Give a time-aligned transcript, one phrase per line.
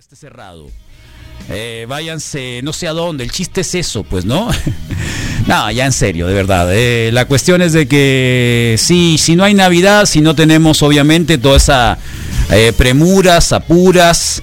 [0.00, 0.66] Este cerrado.
[1.50, 3.22] Eh, váyanse, no sé a dónde.
[3.22, 4.48] El chiste es eso, pues, ¿no?
[5.46, 6.70] no, ya en serio, de verdad.
[6.72, 11.36] Eh, la cuestión es de que sí, si no hay Navidad, si no tenemos, obviamente,
[11.36, 11.98] toda esa
[12.50, 14.42] eh, premuras, apuras,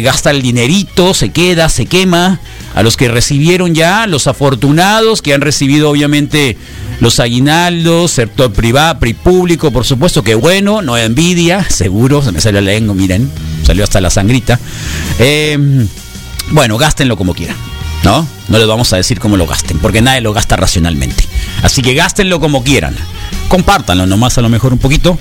[0.00, 2.38] gasta el dinerito, se queda, se quema.
[2.76, 6.56] A los que recibieron ya, los afortunados que han recibido, obviamente,
[7.00, 12.30] los aguinaldos, sector privado, pri público, por supuesto que bueno, no hay envidia, seguro, se
[12.30, 13.28] me salió la lengua, miren,
[13.64, 14.58] salió hasta la sangrita.
[15.18, 15.86] Eh,
[16.50, 17.56] bueno, gástenlo como quieran,
[18.04, 18.26] ¿no?
[18.48, 21.24] No les vamos a decir cómo lo gasten, porque nadie lo gasta racionalmente.
[21.62, 22.94] Así que gástenlo como quieran.
[23.48, 25.18] Compártanlo nomás a lo mejor un poquito.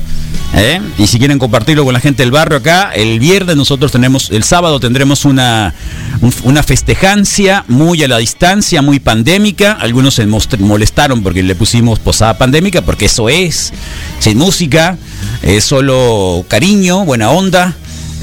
[0.56, 0.82] ¿eh?
[0.98, 4.44] Y si quieren compartirlo con la gente del barrio acá, el viernes nosotros tenemos, el
[4.44, 5.74] sábado tendremos una,
[6.22, 9.72] un- una festejancia muy a la distancia, muy pandémica.
[9.72, 13.72] Algunos se molestaron porque le pusimos posada pandémica, porque eso es,
[14.20, 14.98] sin música,
[15.42, 17.74] es solo cariño, buena onda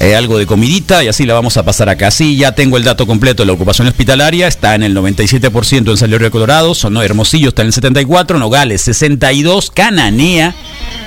[0.00, 2.10] eh, algo de comidita y así la vamos a pasar acá.
[2.10, 5.96] Sí, ya tengo el dato completo de la ocupación hospitalaria, está en el 97% en
[5.98, 10.54] San Luis Río Colorado, Sonó Hermosillo está en el 74, Nogales 62, Cananea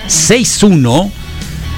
[0.05, 1.11] 61,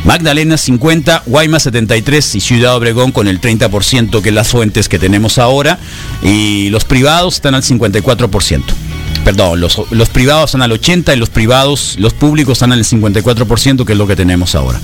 [0.03, 4.99] Magdalena 50, Guaymas 73 y Ciudad Obregón con el 30% que es las fuentes que
[4.99, 5.79] tenemos ahora
[6.21, 8.61] y los privados están al 54%.
[9.25, 13.83] Perdón, los, los privados están al 80 y los privados, los públicos están al 54%,
[13.83, 14.79] que es lo que tenemos ahora.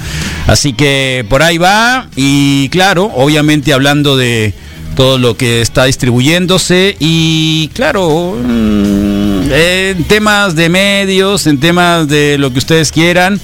[0.47, 4.55] Así que por ahí va y claro, obviamente hablando de
[4.95, 12.39] todo lo que está distribuyéndose y claro, mm, en temas de medios, en temas de
[12.39, 13.39] lo que ustedes quieran,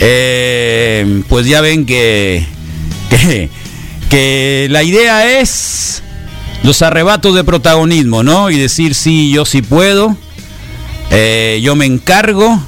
[0.00, 2.44] eh, pues ya ven que,
[3.10, 3.48] que,
[4.10, 6.02] que la idea es
[6.62, 8.50] los arrebatos de protagonismo, ¿no?
[8.50, 10.16] Y decir, sí, yo sí puedo,
[11.10, 12.60] eh, yo me encargo,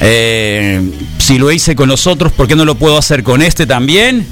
[0.00, 0.80] eh,
[1.18, 4.26] si lo hice con los otros, ¿por qué no lo puedo hacer con este también?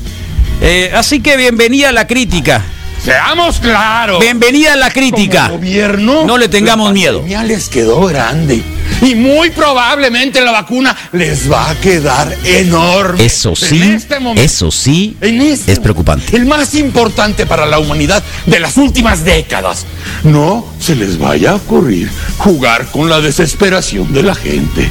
[0.61, 2.65] Eh, así que bienvenida a la crítica.
[3.07, 4.19] Seamos claros.
[4.19, 5.45] Bienvenida a la crítica.
[5.45, 7.19] Como gobierno, No le tengamos la miedo.
[7.21, 8.61] pandemia les quedó grande.
[9.01, 13.25] Y muy probablemente la vacuna les va a quedar enorme.
[13.25, 16.37] Eso sí, En este momento, eso sí, en este es preocupante.
[16.37, 19.87] El más importante para la humanidad de las últimas décadas.
[20.25, 24.91] No se les vaya a ocurrir jugar con la desesperación de la gente.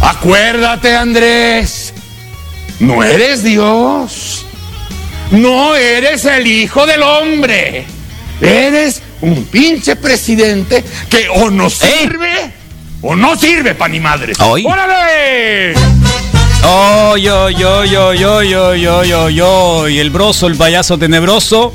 [0.00, 1.92] Acuérdate, Andrés.
[2.78, 4.44] No eres Dios.
[5.30, 7.84] No eres el hijo del hombre.
[8.40, 12.52] Eres un pinche presidente que o no sirve
[13.02, 14.32] o no sirve pa' ni madre.
[14.38, 14.64] Ay.
[14.64, 15.74] ¡Órale!
[16.64, 19.88] Oh, yo, yo, yo, yo, yo, yo, yo, yo.
[19.88, 21.72] Y el broso, el payaso tenebroso,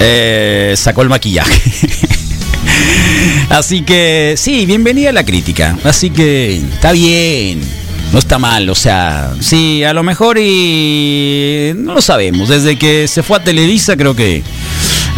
[0.00, 1.60] eh, sacó el maquillaje.
[3.48, 5.78] Así que, sí, bienvenida a la crítica.
[5.84, 7.60] Así que, está bien.
[8.12, 12.48] No está mal, o sea, sí, a lo mejor y no lo sabemos.
[12.48, 14.42] Desde que se fue a Televisa, creo que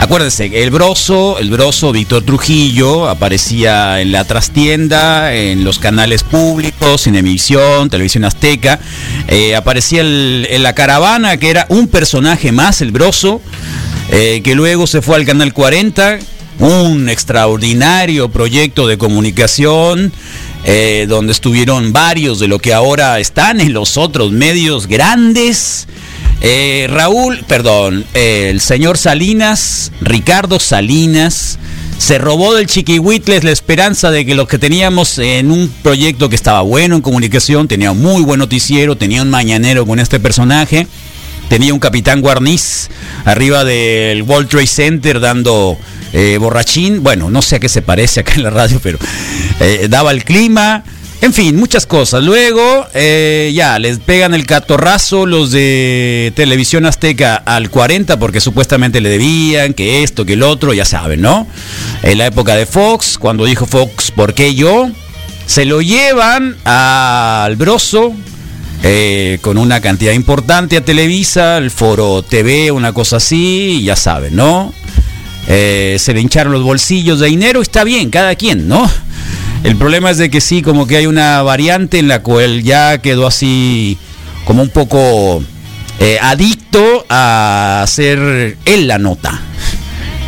[0.00, 7.02] Acuérdense, el broso, el broso Víctor Trujillo aparecía en la trastienda, en los canales públicos,
[7.02, 8.78] Cinemisión, Televisión Azteca.
[9.26, 13.42] Eh, aparecía el- en la caravana, que era un personaje más, el broso,
[14.12, 16.20] eh, que luego se fue al canal 40,
[16.60, 20.12] un extraordinario proyecto de comunicación.
[20.70, 25.88] Eh, donde estuvieron varios de lo que ahora están en los otros medios grandes.
[26.42, 31.58] Eh, Raúl, perdón, eh, el señor Salinas, Ricardo Salinas,
[31.96, 36.36] se robó del Chiquihuitles la esperanza de que los que teníamos en un proyecto que
[36.36, 40.86] estaba bueno en comunicación, tenía un muy buen noticiero, tenía un mañanero con este personaje,
[41.48, 42.90] tenía un capitán guarniz
[43.24, 45.78] arriba del World Trade Center dando
[46.38, 48.98] borrachín, bueno, no sé a qué se parece acá en la radio, pero
[49.60, 50.84] eh, daba el clima.
[51.20, 52.22] En fin, muchas cosas.
[52.22, 59.00] Luego, eh, ya, les pegan el catorrazo los de Televisión Azteca al 40 porque supuestamente
[59.00, 61.48] le debían, que esto, que el otro, ya saben, ¿no?
[62.04, 64.90] En la época de Fox, cuando dijo Fox, ¿por qué yo?
[65.46, 68.12] Se lo llevan al Broso,
[68.84, 74.36] eh, con una cantidad importante a Televisa, el Foro TV, una cosa así, ya saben,
[74.36, 74.72] ¿no?
[75.48, 78.88] Se le hincharon los bolsillos de dinero, está bien, cada quien, ¿no?
[79.64, 82.98] El problema es de que sí, como que hay una variante en la cual ya
[82.98, 83.98] quedó así
[84.44, 85.42] como un poco
[85.98, 89.40] eh, adicto a hacer él la nota.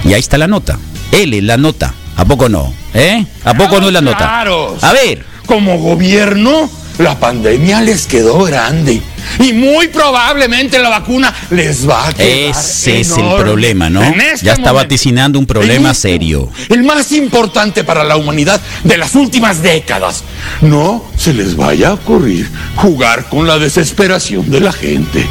[0.05, 0.79] Y ahí está la nota.
[1.13, 1.95] Él es la nota.
[2.17, 2.73] ¿A poco no?
[2.93, 3.25] ¿Eh?
[3.45, 4.19] ¿A poco no es la nota?
[4.19, 4.83] Claros.
[4.83, 5.25] A ver.
[5.47, 6.69] Como gobierno,
[6.99, 9.01] la pandemia les quedó grande.
[9.39, 14.03] Y muy probablemente la vacuna les va a quedar Ese es el problema, ¿no?
[14.03, 14.75] Este Ya está momento.
[14.75, 16.51] vaticinando un problema este serio.
[16.69, 20.25] El más importante para la humanidad de las últimas décadas.
[20.61, 25.27] No se les vaya a ocurrir jugar con la desesperación de la gente.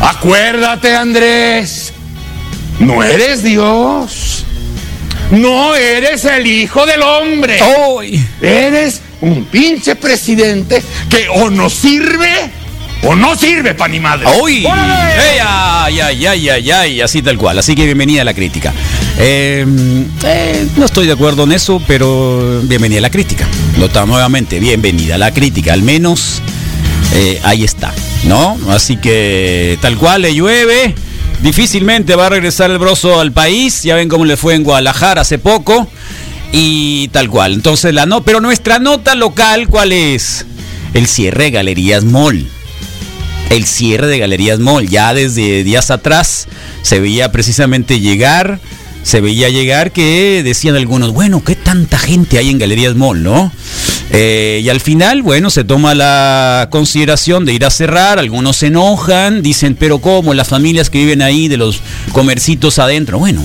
[0.00, 1.92] Acuérdate, Andrés.
[2.78, 4.44] No eres Dios.
[5.30, 7.58] No eres el hijo del hombre.
[7.88, 8.24] ¡Uy!
[8.42, 12.50] Eres un pinche presidente que o no sirve
[13.06, 14.26] o no sirve pa' ni madre.
[14.40, 14.64] ¡Uy!
[14.66, 17.00] ¡Ey, ay, ay, ay, ay, ay!
[17.00, 17.58] Así tal cual.
[17.58, 18.72] Así que bienvenida a la crítica.
[19.18, 19.64] Eh,
[20.24, 23.46] eh, no estoy de acuerdo en eso, pero bienvenida a la crítica.
[23.78, 25.72] Nota nuevamente, bienvenida a la crítica.
[25.72, 26.40] Al menos
[27.14, 27.92] eh, ahí está,
[28.24, 28.58] ¿no?
[28.70, 30.94] Así que tal cual le llueve.
[31.42, 33.82] Difícilmente va a regresar el broso al país.
[33.82, 35.88] Ya ven cómo le fue en Guadalajara hace poco.
[36.52, 37.52] Y tal cual.
[37.52, 40.46] Entonces la no, pero nuestra nota local, ¿cuál es?
[40.94, 42.46] El cierre de Galerías Mall.
[43.50, 44.88] El cierre de Galerías Mall.
[44.88, 46.48] Ya desde días atrás
[46.82, 48.60] se veía precisamente llegar.
[49.02, 53.52] Se veía llegar que decían algunos, bueno, ¿qué tanta gente hay en Galerías Mall, no?
[54.10, 58.68] Eh, y al final, bueno, se toma la consideración de ir a cerrar, algunos se
[58.68, 60.34] enojan, dicen, pero ¿cómo?
[60.34, 61.80] Las familias que viven ahí, de los
[62.12, 63.42] comercitos adentro, bueno,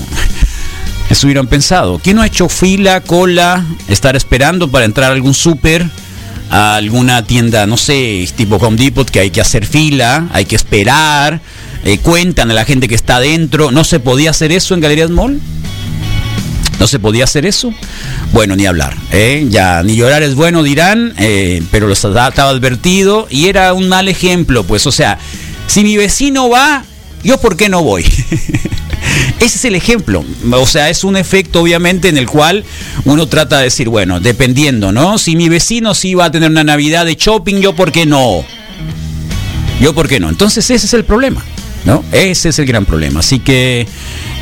[1.10, 1.98] eso hubieran pensado.
[1.98, 5.86] ¿Quién no ha hecho fila, cola, estar esperando para entrar a algún súper?
[6.50, 11.40] Alguna tienda, no sé, tipo Home Depot, que hay que hacer fila, hay que esperar,
[11.84, 13.70] eh, cuentan a la gente que está adentro.
[13.70, 15.40] ¿No se podía hacer eso en Galerías Mall?
[16.80, 17.72] ¿No se podía hacer eso?
[18.32, 18.96] Bueno, ni hablar.
[19.12, 19.46] ¿eh?
[19.50, 24.08] Ya, ni llorar es bueno, dirán, eh, pero lo estaba advertido y era un mal
[24.08, 25.18] ejemplo, pues, o sea,
[25.66, 26.84] si mi vecino va,
[27.22, 28.04] ¿yo por qué no voy?
[29.40, 30.24] Ese es el ejemplo.
[30.52, 32.64] O sea, es un efecto obviamente en el cual
[33.04, 35.18] uno trata de decir, bueno, dependiendo, ¿no?
[35.18, 38.44] Si mi vecino sí va a tener una Navidad de shopping, yo por qué no.
[39.80, 40.28] Yo por qué no.
[40.28, 41.42] Entonces ese es el problema,
[41.84, 42.04] ¿no?
[42.12, 43.20] Ese es el gran problema.
[43.20, 43.86] Así que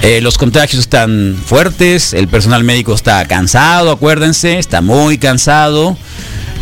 [0.03, 5.97] eh, los contagios están fuertes, el personal médico está cansado, acuérdense, está muy cansado.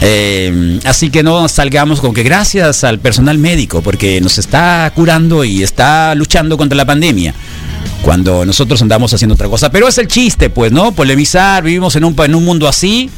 [0.03, 5.43] Eh, así que no salgamos con que gracias al personal médico, porque nos está curando
[5.43, 7.35] y está luchando contra la pandemia
[8.06, 9.69] cuando nosotros andamos haciendo otra cosa.
[9.69, 10.93] Pero es el chiste, pues, ¿no?
[10.93, 13.11] Polemizar, vivimos en un, en un mundo así.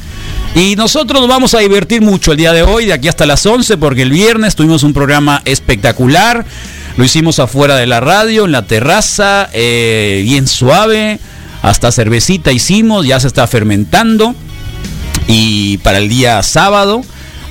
[0.55, 3.45] Y nosotros nos vamos a divertir mucho el día de hoy, de aquí hasta las
[3.45, 6.43] 11, porque el viernes tuvimos un programa espectacular.
[6.97, 11.19] Lo hicimos afuera de la radio, en la terraza, eh, bien suave.
[11.61, 14.33] Hasta cervecita hicimos, ya se está fermentando.
[15.27, 17.03] Y para el día sábado,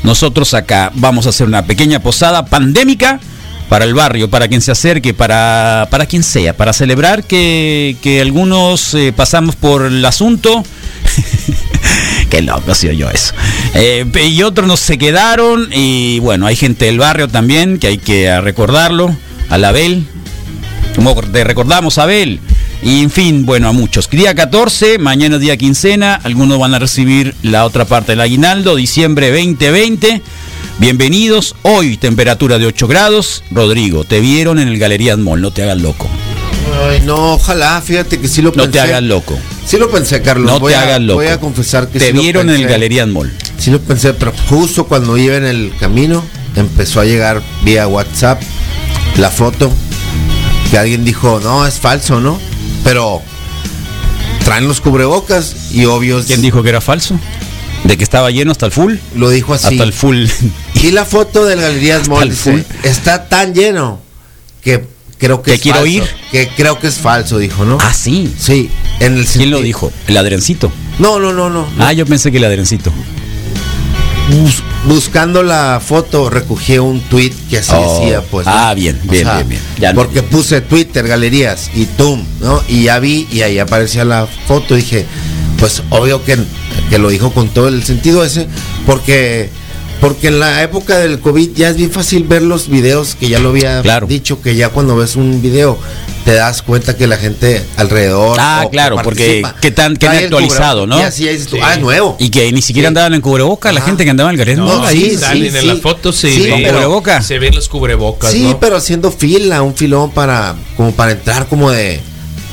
[0.03, 3.21] nosotros acá vamos a hacer una pequeña posada pandémica
[3.69, 8.21] para el barrio, para quien se acerque, para, para quien sea, para celebrar que, que
[8.21, 10.65] algunos eh, pasamos por el asunto.
[12.31, 13.35] Qué loco ha sido yo eso.
[13.75, 17.99] Eh, y otros nos se quedaron y bueno, hay gente del barrio también que hay
[17.99, 19.15] que recordarlo.
[19.49, 20.05] A la Abel,
[20.95, 22.39] como te recordamos Abel.
[22.83, 24.09] Y en fin, bueno, a muchos.
[24.11, 29.31] Día 14, mañana día quincena, algunos van a recibir la otra parte del aguinaldo, diciembre
[29.31, 30.23] 2020.
[30.79, 33.43] Bienvenidos, hoy temperatura de 8 grados.
[33.51, 36.09] Rodrigo, te vieron en el Galerías Mall, no te hagas loco.
[36.89, 38.67] Ay, no, ojalá, fíjate que sí lo pensé.
[38.67, 39.37] No te hagas loco.
[39.67, 40.47] Sí lo pensé, Carlos.
[40.53, 41.17] No voy te a, hagas loco.
[41.19, 42.73] Voy a confesar que Te sí lo vieron en el pensé.
[42.73, 43.35] Galerías Mall.
[43.59, 46.23] Sí lo pensé, pero justo cuando iba en el camino
[46.55, 48.41] empezó a llegar vía WhatsApp
[49.17, 49.73] la foto
[50.71, 52.39] que alguien dijo, no, es falso, ¿no?
[52.85, 53.21] Pero
[54.45, 57.19] traen los cubrebocas y obvio ¿Quién dijo que era falso?
[57.85, 58.95] ¿De que estaba lleno hasta el full?
[59.17, 59.67] lo dijo así.
[59.67, 60.27] Hasta el full.
[60.83, 64.01] Y la foto del Galerías Mall dice, está tan lleno
[64.63, 64.85] que
[65.19, 66.03] creo que ¿Que es quiero falso, ir?
[66.31, 67.79] Que creo que es falso, dijo, ¿no?
[67.81, 68.33] ah, sí.
[68.39, 68.71] Sí,
[69.01, 69.93] en el ¿Quién lo dijo?
[70.07, 70.71] El adrencito.
[71.01, 71.67] No, no, no, no.
[71.79, 72.93] Ah, yo pensé que el adrencito.
[74.31, 77.99] Bus- buscando la foto recogí un tweet que así Oh.
[78.01, 78.47] decía, pues.
[78.47, 78.53] ¿no?
[78.55, 79.63] Ah, bien, bien, bien, bien.
[79.81, 82.63] Ya no- porque puse Twitter, galerías y tum, ¿no?
[82.69, 84.75] Y ya vi y ahí aparecía la foto.
[84.77, 85.07] Dije,
[85.59, 86.39] pues obvio que,
[86.91, 88.47] que lo dijo con todo el sentido ese,
[88.87, 89.49] porque
[90.01, 93.39] porque en la época del COVID ya es bien fácil ver los videos que ya
[93.39, 94.07] lo había Claro.
[94.07, 95.79] dicho, que ya cuando ves un video
[96.25, 98.37] te das cuenta que la gente alrededor.
[98.39, 100.87] Ah, o que claro, porque qué tan- qué trae el actualizado.
[100.87, 100.99] ¿no?
[100.99, 101.63] Y así tú, Sí.
[101.63, 102.17] ah, es nuevo.
[102.19, 102.89] Y que ni siquiera Sí.
[102.89, 104.91] andaban en cubrebocas la gente que andaba en el Galerías No, Mall.
[104.91, 105.67] sí, ahí sí, salen en sí.
[105.67, 106.51] la foto, se Sí, ve.
[106.51, 107.23] Con cubreboca.
[107.23, 108.61] Se ven los cubrebocas, Sí, ¿no?
[108.61, 112.01] pero haciendo fila, un filón para como para entrar como de,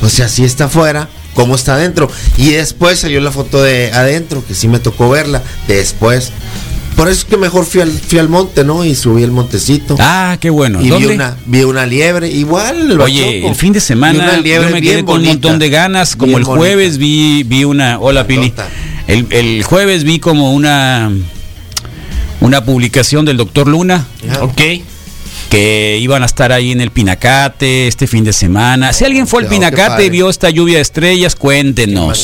[0.02, 2.10] o sea, si está afuera, cómo está adentro.
[2.38, 6.32] Y después salió la foto de adentro, que sí me tocó verla, después.
[6.96, 8.86] Por eso es que mejor fui al, fui al monte, ¿no?
[8.86, 9.98] Y subí el montecito.
[10.00, 10.80] Ah, qué bueno.
[10.82, 13.50] y vi una, vi una liebre, igual el Oye, Bachoco.
[13.50, 15.70] el fin de Vi semana una liebre yo me bien quedé con un montón de
[15.70, 16.16] ganas.
[16.16, 17.00] Como Bien el jueves bonita.
[17.00, 18.00] vi, vi una.
[18.00, 18.54] Hola, Pili.
[19.08, 21.12] El, el jueves vi como una.
[22.42, 24.06] Una publicación del doctor Luna.
[24.42, 24.62] Ok.
[25.50, 28.94] que iban a estar ahí en el Pinacate este fin de semana.
[28.94, 32.18] Si alguien fue al Oh, Pinacate y vio esta lluvia de estrellas, cuéntenos.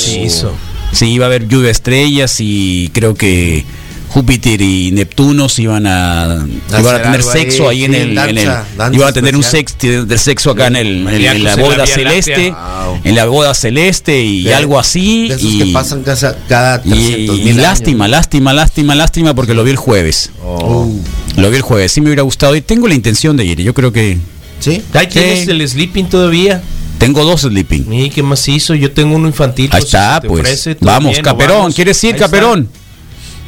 [0.94, 3.64] Sí, iba a haber lluvia de estrellas y creo que
[4.12, 6.46] Júpiter y Neptuno se iban a,
[6.78, 9.14] iban a tener sexo ahí, ahí, en sí, el, en el- danza, danza iban a
[9.14, 9.76] tener un especial.
[9.80, 12.52] sex, de sexo acá en, el, en- en la boda celeste.
[12.52, 13.00] Wow.
[13.06, 15.30] en la boda celeste y De- algo así.
[15.30, 19.34] De esos y, que pasan casa- cada y- 300 y mil lástima, lástima, lástima, lástima
[19.34, 20.32] porque lo vi el jueves.
[20.46, 20.92] Oh.
[21.38, 23.62] Lo vi el jueves, sí me hubiera gustado y tengo la intención de ir.
[23.62, 24.18] Yo creo que
[24.60, 24.82] ¿Sí?
[24.94, 25.52] Ahí tienes Sí.
[25.52, 26.62] el sleeping todavía.
[27.00, 27.92] tengo dos sleeping.
[27.94, 28.76] ¿Y qué más hizo?
[28.76, 29.70] Yo tengo uno infantil.
[29.74, 30.42] Ahí pues, si está, pues.
[30.42, 31.76] ofrece, Vamos, bien, Caperón, vamos.
[31.76, 32.26] ¿quieres ir, Ahí está.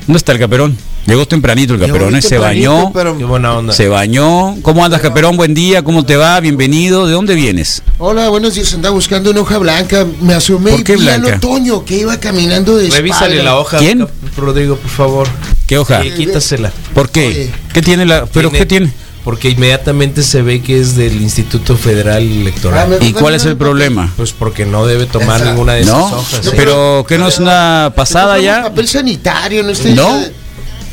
[0.08, 0.78] ¿Dónde está el Caperón?
[1.06, 2.22] Llegó tempranito el Caperón, ¿eh?
[2.22, 2.92] se bañó.
[2.94, 3.74] pero- Qué buena onda.
[3.74, 4.56] Se bañó.
[4.62, 5.36] ¿Cómo andas, Caperón?
[5.36, 6.40] Buen día, ¿cómo te va?
[6.40, 7.06] Bienvenido.
[7.08, 7.84] ¿De dónde vienes?
[7.98, 8.74] Hola, buenos días.
[8.74, 10.06] Andaba buscando una hoja blanca.
[10.22, 11.38] Me asomé ¿Por y qué vi al blanca?
[11.38, 13.44] otoño que iba caminando de Revísale espalda.
[13.44, 13.78] la hoja.
[13.80, 14.08] ¿Quién?
[14.38, 15.28] Rodrigo, por favor.
[15.68, 16.02] ¿Qué hoja?
[16.04, 16.72] Sí, quítasela.
[16.94, 17.28] ¿Por qué?
[17.28, 17.50] Oye.
[17.74, 18.26] ¿Qué tiene la.?
[18.26, 18.94] ¿Pero Tiene- qué tiene?
[19.24, 22.90] Porque inmediatamente se ve que es del Instituto Federal Ah, Electoral.
[23.00, 24.12] me- ¿Y cuál es el problema?
[24.18, 26.06] Pues porque no debe tomar ninguna de esas ¿No?
[26.08, 26.48] hojas.
[26.48, 26.52] ¿eh?
[26.56, 28.64] Pero que no es una pasada ya.
[28.64, 29.94] Papel sanitario, no estoy.
[29.94, 30.22] ¿No?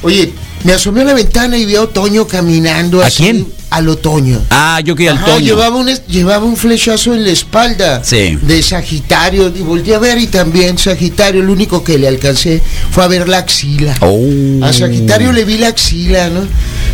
[0.02, 0.32] Oye,
[0.64, 3.22] me asomé a la ventana y vi a Otoño caminando ¿A así.
[3.24, 3.46] quién?
[3.70, 4.40] Al Otoño.
[4.50, 5.38] Ah, yo quería el Ajá, Toño.
[5.38, 8.36] llevaba, un, llevaba un flechazo en la espalda Sí.
[8.42, 12.60] de Sagitario y volteé a ver y también Sagitario, lo único que le alcancé
[12.90, 13.96] fue a ver la axila.
[14.00, 14.64] Oh.
[14.64, 16.40] A Sagitario le vi la axila, ¿no?
[16.40, 16.46] ¿Tú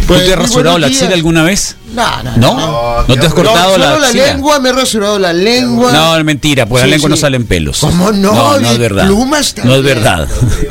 [0.08, 1.76] Pues, te has rasurado la axila alguna vez?
[1.94, 2.56] No, no, ¿No?
[2.58, 3.04] no.
[3.08, 4.26] ¿No te has cortado No, la solo la axila?
[4.26, 5.92] lengua, me he rasurado la lengua.
[5.92, 7.22] No, es mentira, pues la Sí, lengua no sí.
[7.22, 7.78] salen pelos.
[7.80, 8.32] ¿Cómo no?
[8.34, 9.06] No, no es verdad.
[9.06, 9.78] plumas No también.
[9.78, 10.28] es verdad.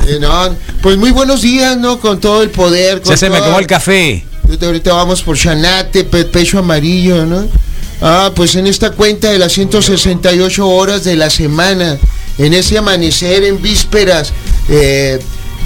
[0.07, 1.99] Eh, no, pues muy buenos días, ¿no?
[1.99, 3.01] Con todo el poder.
[3.01, 4.23] Con Ya se me acabó el café.
[4.47, 7.47] Ahorita- Ahorita vamos por Chanate, pe- pecho amarillo, ¿no?
[8.01, 11.97] Ah, pues en esta cuenta de las 168 horas de la semana,
[12.37, 14.33] en ese amanecer, en vísperas
[14.69, 15.19] eh,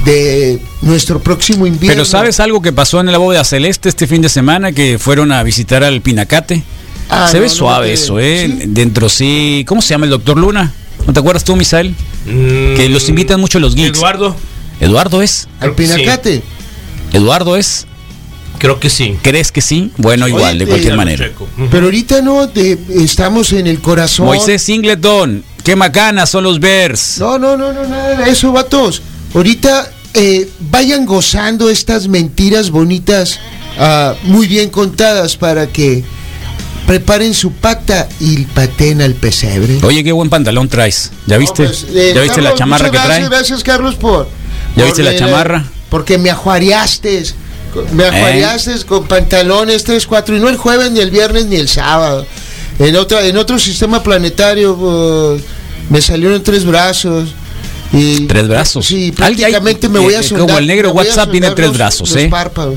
[0.04, 1.94] de nuestro próximo invierno.
[1.94, 4.72] Pero ¿sabes algo que pasó en la bóveda celeste este fin de semana?
[4.72, 6.62] Que fueron a visitar al Pinacate.
[7.08, 8.46] Ah, se no, ve no, suave no, eso, ¿eh?
[8.46, 8.64] sí.
[8.68, 9.64] Dentro sí.
[9.66, 10.72] ¿Cómo se llama el doctor Luna?
[11.06, 11.90] ¿No te acuerdas tú, Misael?
[12.26, 13.98] Mm, Que los invitan mucho los geeks.
[13.98, 14.36] Eduardo.
[14.78, 15.48] Eduardo es.
[15.58, 16.42] Al Pinacate.
[17.12, 17.86] Eduardo es.
[18.60, 19.18] Creo que sí.
[19.22, 19.90] ¿Crees que sí?
[19.96, 21.30] Bueno, Oye, igual, de cualquier manera.
[21.70, 24.26] Pero ahorita no, de- estamos en el corazón.
[24.26, 27.16] Moisés Singleton, qué macanas son los Bears.
[27.18, 29.00] No, no, no, no, nada de eso, vatos.
[29.34, 33.40] Ahorita eh, vayan gozando estas mentiras bonitas,
[33.78, 36.04] ah, muy bien contadas, para que
[36.86, 39.78] preparen su pata y pateen al pesebre.
[39.84, 41.12] Oye, qué buen pantalón traes.
[41.26, 41.62] ¿Ya viste?
[41.62, 43.28] No, pues, eh, ¿Ya viste la chamarra que gracias, trae?
[43.30, 44.28] Gracias, Carlos, por.
[44.76, 45.64] ¿Ya por, viste la eh, chamarra?
[45.88, 47.24] Porque me ajuareaste.
[47.92, 51.68] Me ajuareaste con pantalones 3, 4, y no el jueves, ni el viernes, ni el
[51.68, 52.26] sábado.
[52.78, 55.40] En, otra, en otro sistema planetario uh,
[55.90, 57.34] me salieron tres brazos.
[57.92, 58.86] Y, Tres brazos.
[58.86, 60.46] Sí, prácticamente me eh, voy a eh, sondar.
[60.46, 62.28] como el negro me WhatsApp tiene tres los- brazos, los ¿eh?
[62.28, 62.76] párpados.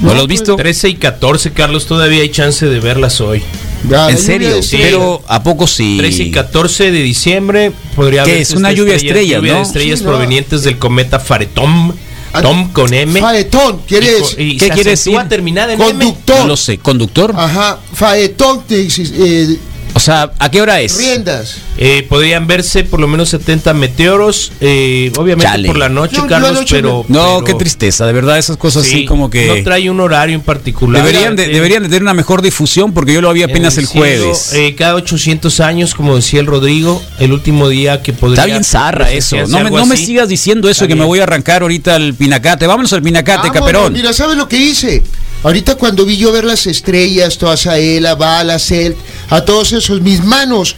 [0.00, 0.56] ¿No lo has pues, visto?
[0.56, 3.42] 13 y 14, Carlos, todavía hay chance de verlas hoy.
[3.84, 4.62] ¿En lluvia serio?
[4.62, 4.78] Sí.
[4.80, 5.96] Pero ¿a poco sí?
[5.98, 8.50] 13 y 14 de diciembre podría ¿Qué haber es?
[8.52, 9.58] Una lluvia estrella- estrellas, lluvia ¿no?
[9.58, 10.10] de estrellas Sí, no.
[10.10, 11.94] provenientes del cometa Faretón.
[12.32, 13.20] Ah, Tom con M.
[13.20, 13.82] Faetón,
[14.20, 15.18] co- y ¿Qué quiere decir?
[15.28, 15.92] terminada en M.
[15.92, 16.38] Conductor.
[16.40, 16.78] No lo sé.
[16.78, 17.34] ¿Conductor?
[17.36, 19.58] Ajá, Faetón, eh,
[19.94, 20.96] O sea, ¿a qué hora es?
[20.96, 21.56] riendas.
[21.76, 25.66] Eh, podrían verse por lo menos 70 meteoros, eh, obviamente Chale.
[25.66, 27.04] por la noche, Carlos, pero...
[27.08, 29.46] No, pero- qué tristeza, de verdad, esas cosas sí, así como que...
[29.46, 31.02] No trae un horario en particular.
[31.04, 33.78] Deberían de, Eh, deberían de tener una mejor difusión porque yo lo vi en apenas
[33.78, 34.52] el, cielo, jueves.
[34.52, 38.42] eh, cada 800 años, como decía el Rodrigo, el último día que podría...
[38.42, 39.36] Está bien zarra eso.
[39.48, 42.14] No me, no me sigas diciendo eso Está que me voy a arrancar ahorita al
[42.14, 42.66] Pinacate.
[42.66, 43.92] Vámonos al Pinacate, Vámonos, Caperón.
[43.92, 45.02] Mira, ¿sabes lo que hice?
[45.42, 48.94] Ahorita cuando vi yo ver las estrellas, todas a él, a Bala, a Celt,
[49.30, 50.76] a todos esos, mis manos,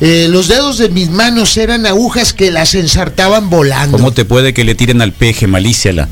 [0.00, 3.96] eh, los dedos de mis manos eran agujas que las ensartaban volando.
[3.98, 6.08] ¿Cómo te puede que le tiren al peje, malicia la?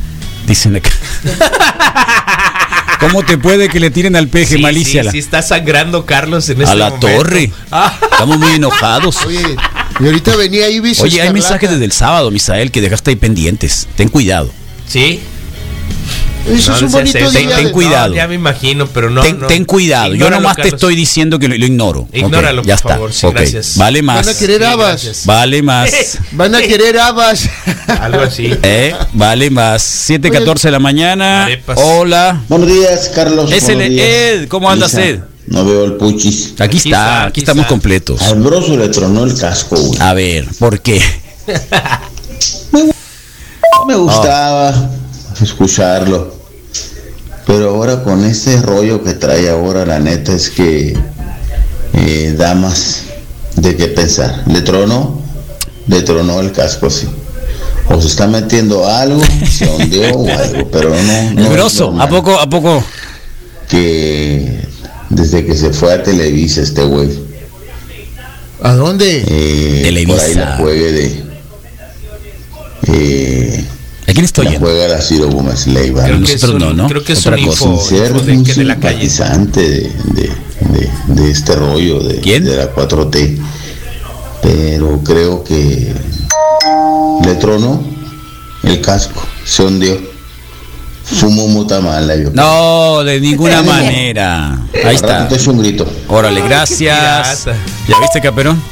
[0.46, 0.90] Dicen acá.
[3.00, 5.12] ¿Cómo te puede que le tiren al peje, Sí, malicia sí, la?
[5.12, 7.06] sí está sangrando Carlos en a este la momento.
[7.06, 7.52] torre.
[8.10, 9.16] Estamos muy enojados.
[9.24, 9.56] Oye,
[10.00, 13.16] y ahorita venía ahí Ibis Oye, hay mensajes desde el sábado, Misael, que dejaste ahí
[13.16, 13.86] pendientes.
[13.96, 14.50] Ten cuidado.
[14.88, 15.20] Sí.
[16.50, 17.56] Eso es un bonito día.
[17.56, 18.08] ten- cuidado.
[18.10, 19.22] No, ya me imagino, pero no.
[19.22, 19.46] ten, no.
[19.46, 20.14] ten cuidado.
[20.14, 20.74] Yo nomás te Carlos.
[20.74, 22.08] estoy diciendo que lo, lo ignoro.
[22.12, 22.88] Ignóralo, ya por está.
[22.94, 23.12] favor.
[23.12, 23.76] Sí, gracias.
[23.76, 24.26] Vale más.
[24.26, 25.24] Van a querer habas.
[25.24, 26.18] Vale más.
[26.32, 27.48] Van a querer habas.
[27.86, 28.50] Algo así.
[28.62, 29.82] Eh, vale más.
[30.08, 31.44] 7:14 de la mañana.
[31.44, 31.78] Arepas.
[31.82, 32.42] Hola.
[32.48, 33.50] Buenos días, Carlos.
[33.52, 33.80] Es el.
[33.80, 34.48] Ed.
[34.48, 35.20] ¿Cómo andas, Ed?
[35.46, 36.52] No veo el puchis.
[36.58, 37.68] Aquí, Aquí está, está, aquí aquí estamos está.
[37.70, 38.20] completos.
[38.22, 39.98] Al broso le tronó el casco, güey.
[40.00, 41.00] A ver, ¿por qué?
[43.86, 44.90] Me gustaba
[45.40, 46.37] escucharlo.
[47.48, 50.94] Pero ahora con este rollo que trae ahora, la neta es que
[51.94, 53.04] eh, da más
[53.56, 54.44] de qué pensar.
[54.46, 55.20] Le tronó,
[55.86, 57.08] le tronó el casco, sí.
[57.88, 61.30] O se está metiendo algo, se ondeó o algo, pero no.
[61.32, 62.84] no El grosso, ¿a poco, a poco?
[63.66, 64.60] Que
[65.08, 67.08] desde que se fue a Televisa este güey.
[68.62, 69.24] ¿A dónde?
[69.26, 70.16] eh, Televisa.
[70.18, 71.22] por ahí la juegue de
[72.88, 73.77] eh, ¿A
[74.18, 74.66] quién estoy la oyendo?
[74.66, 76.88] juega la Ciro Gómez Leiva Creo que es nosotros un, no, ¿no?
[76.88, 77.64] Creo que es Otra un cosa.
[77.66, 79.08] info, info de, un de la calle.
[79.08, 80.32] de, de,
[80.72, 82.44] de- de este rollo de, ¿Quién?
[82.44, 83.38] de la 4T
[84.42, 85.92] pero creo que
[87.24, 87.82] le tronó
[88.64, 90.18] el casco, se hundió.
[91.04, 92.30] Fumo muta mala, yo.
[92.34, 94.58] No, de ninguna manera.
[94.84, 95.26] Ahí está.
[95.30, 95.86] Echo un grito.
[96.08, 97.46] Órale, gracias.
[97.88, 98.62] ¿Ya viste, Caperón?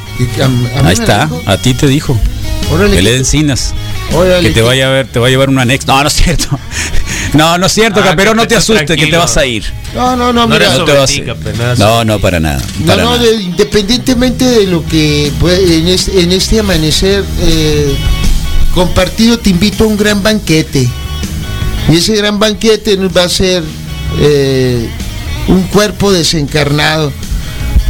[0.85, 1.29] Ahí está.
[1.47, 2.19] A ti te dijo.
[2.73, 3.73] Órale, Que le encinas.
[4.41, 5.87] Que te vaya a ver, te va a llevar un anexo.
[5.89, 6.59] No, no es cierto.
[7.35, 9.65] No, no es cierto, Ah, Caperón, no te asustes, que te vas a ir.
[9.95, 10.73] No, no, no, No mira.
[10.79, 11.35] No te vas a ir.
[11.77, 12.63] No, no, para nada.
[12.79, 13.23] No, para no, nada.
[13.25, 15.89] de- independientemente de lo que pues, en,
[16.21, 17.95] en este amanecer eh,
[18.75, 20.89] compartido, te invito a un gran banquete.
[21.91, 23.63] Y ese gran banquete nos va a ser
[24.21, 24.89] eh,
[25.49, 27.13] un cuerpo desencarnado.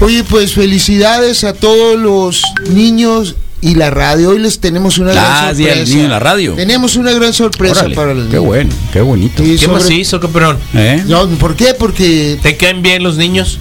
[0.01, 4.31] Oye, pues felicidades a todos los niños y la radio.
[4.31, 5.93] Hoy les tenemos una Ah, gran Día del sorpresa.
[5.95, 6.53] Niño en la radio.
[6.55, 8.45] Tenemos una gran sorpresa Órale, para los qué niños.
[8.45, 9.43] bueno, qué bonito.
[9.43, 10.59] ¿Qué más sobre- hizo, Caperón?
[10.75, 11.03] ¿Eh?
[11.07, 11.75] No, ¿Por qué?
[11.75, 13.59] Porque ¿Te caen bien los niños?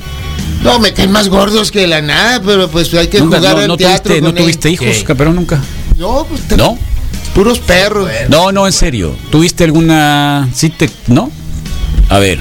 [0.63, 3.61] no me caen más gordos que la nada, pero pues hay que Nunca- jugar no,
[3.61, 4.03] al no teatro.
[4.15, 4.35] tuviste, no él.
[4.35, 5.03] tuviste hijos, ¿Qué?
[5.03, 5.59] Caperón, nunca.
[5.97, 6.77] No, pues, te- ¿No?
[7.33, 8.09] puros perros.
[8.29, 9.15] No, no, en serio.
[9.31, 10.47] ¿Tuviste alguna.
[10.53, 10.89] Sí, te.
[11.07, 11.31] ¿No?
[12.09, 12.39] A ver.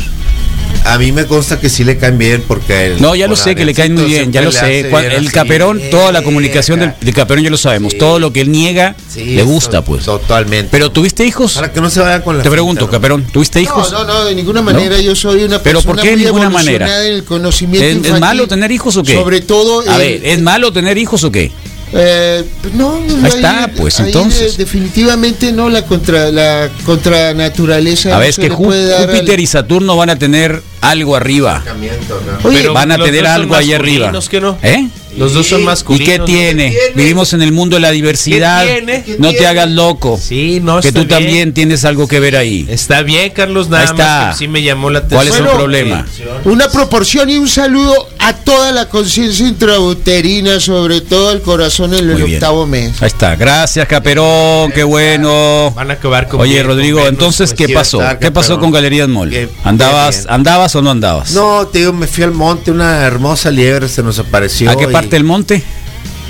[0.85, 2.87] A mí me consta que sí le caen bien porque...
[2.87, 4.81] el- No, ya lo sé que le caen muy bien, ya lo sé.
[4.81, 5.29] El así.
[5.29, 7.93] Caperón, toda la comunicación del, del Caperón ya lo sabemos.
[7.93, 7.99] Sí.
[7.99, 10.05] Todo lo que él niega Sí, le gusta, to- pues.
[10.05, 10.69] Totalmente.
[10.71, 11.55] Pero ¿tuviste hijos?
[11.55, 12.99] Para que no se vayan con la Te pregunto, finta, ¿no?
[12.99, 13.91] Caperón, ¿tuviste hijos?
[13.93, 15.01] No, no, no, de ninguna manera.
[15.01, 17.07] Yo soy una ¿Pero persona por qué de ninguna manera?
[17.07, 19.15] el conocimiento ¿Es, malo tener hijos o qué?
[19.15, 19.81] Sobre todo.
[19.91, 21.51] A el- ver, ¿es malo tener hijos o qué?
[21.97, 24.57] eh, no, no, Ahí está, pues, ahí, entonces.
[24.57, 28.09] definitivamente no, la contra la contra naturaleza.
[28.09, 30.61] A no ver, es que al- Júpiter y Saturno van a tener
[30.91, 31.63] algo arriba.
[31.67, 32.49] ¿no?
[32.49, 34.13] Oye, Pero Van a tener algo ahí arriba.
[34.31, 34.59] ¿qué no?
[34.63, 34.89] ¿Eh?
[35.17, 36.09] Los dos son ¿Y masculinos.
[36.09, 36.77] qué tiene?
[36.97, 38.65] Vivimos en el mundo de la diversidad.
[38.67, 39.05] ¿Qué tiene?
[39.21, 40.19] No te hagas loco.
[40.21, 41.09] Sí, no, que tú bien.
[41.09, 42.67] también tienes algo que ver ahí.
[42.69, 44.05] Está bien, Carlos, nada Ahí está.
[44.27, 45.19] más que sí me llamó la atención.
[45.21, 46.07] ¿Cuál es el Bueno, problema?
[46.47, 52.01] Una proporción y un saludo a toda la conciencia intrauterina, sobre todo el corazón en
[52.01, 52.35] el Muy bien.
[52.35, 53.01] octavo mes.
[53.01, 53.37] Ahí está.
[53.37, 54.73] Gracias, Caperón.
[54.73, 55.71] Qué bueno.
[55.77, 57.69] Van a acabar con Oye, bien, Rodrigo, entonces, pues.
[57.69, 58.01] ¿qué pasó?
[58.01, 59.49] estar, ¿Qué pasó con Galerías Mall?
[59.63, 60.27] ¿Andabas.
[60.29, 61.33] ¿Andabas no andabas?
[61.33, 64.71] No, te digo, me fui al monte, una hermosa liebre se nos apareció.
[64.71, 65.63] ¿A qué parte del monte?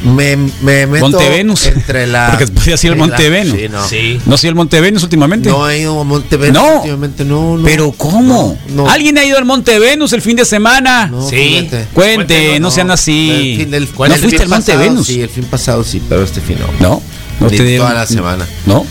[0.04, 1.64] Me, me meto Monte Venus.
[1.66, 2.28] entre la...
[2.36, 3.58] Porque podía ser el en Monte la- Venus.
[3.58, 3.88] Sí, no.
[3.88, 4.20] Sí.
[4.26, 5.48] ¿No el Monte Venus últimamente?
[5.48, 6.76] No he ido a Monte Venus No.
[6.76, 7.64] últimamente, no, no.
[7.64, 8.58] Pero ¿cómo?
[8.68, 8.90] No, no.
[8.90, 11.06] ¿Alguien ha ido al Monte Venus el fin de semana?
[11.06, 11.36] No, Sí.
[11.36, 11.86] fíjate.
[11.94, 13.52] Cuente, no, sean así.
[13.52, 15.06] El fin del- ¿No el fuiste fin al Monte pasado, Venus?
[15.06, 16.88] Sí, el fin pasado sí, pero este fin no.
[16.88, 17.02] No.
[17.40, 18.46] No te toda la semana.
[18.66, 18.84] No.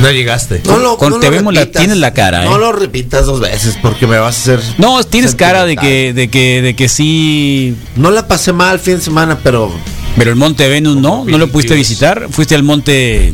[0.00, 0.60] No llegaste.
[0.66, 1.80] No lo, Con no te lo vemos la- repitas.
[1.80, 2.58] tienes la cara, No ¿eh?
[2.58, 4.60] lo repitas dos veces porque me vas a hacer.
[4.78, 7.76] No, tienes cara de que, de que, de que sí.
[7.96, 9.72] No la pasé mal el fin de semana, pero.
[10.16, 12.28] Pero el Monte Venus no, no lo pudiste visitar.
[12.30, 13.32] Fuiste al Monte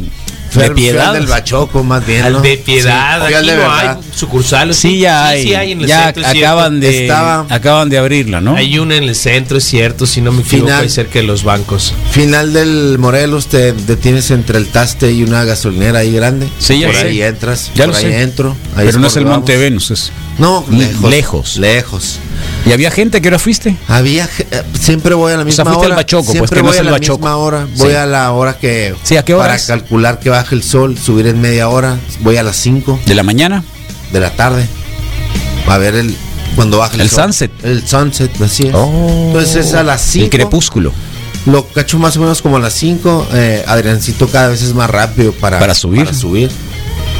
[0.59, 1.13] de al- fui al Piedad.
[1.15, 2.23] del Bachoco, más bien.
[2.25, 2.41] Al ¿no?
[2.41, 4.77] de piedad, Sí, aquí de no hay sucursales.
[4.77, 5.43] Sí, ya hay.
[5.45, 8.57] Sí, hay en el ya centro, acaban de Estaba- acaban de abrirla, ¿no?
[8.57, 10.83] Hay una en el centro, es cierto, si no me equivoco, Final.
[10.83, 11.95] ahí cerca de los bancos.
[12.11, 16.49] Final del Morelos te detienes entre el Taste y una gasolinera ahí grande.
[16.59, 17.07] Sí, ya Por sé.
[17.07, 17.71] ahí entras.
[17.75, 18.23] Ya por lo ahí sé.
[18.23, 18.57] entro.
[18.77, 19.57] ahí Pero no es el Monte.
[19.57, 20.13] Venus, es.
[20.39, 21.11] No, lejos.
[21.11, 21.57] lejos.
[21.59, 22.19] Lejos.
[22.67, 23.77] ¿Y había gente que ahora fuiste?
[23.89, 25.95] Había eh, siempre voy a la O misma sea, fuiste hora.
[25.95, 27.67] al Bachoco, pues, siempre que no voy a la misma hora.
[27.77, 27.95] Voy Sí.
[27.97, 29.67] a la hora que Sí, ¿a qué para horas?
[29.67, 31.99] calcular que baje el sol, subir en media hora.
[32.21, 33.65] Voy a las 5 ¿De la mañana?
[34.13, 34.67] de la tarde.
[35.69, 36.15] A ver el
[36.57, 37.25] cuando baja el, El sol.
[37.25, 37.51] sunset.
[37.65, 38.75] El sunset, así es.
[38.75, 39.25] Oh.
[39.29, 40.25] Entonces es a las 5.
[40.25, 40.93] El crepúsculo.
[41.47, 43.29] Lo cacho más o menos como a las 5.
[43.33, 46.05] Eh, Adriancito cada vez es más rápido para, Para subir.
[46.05, 46.51] Para subir.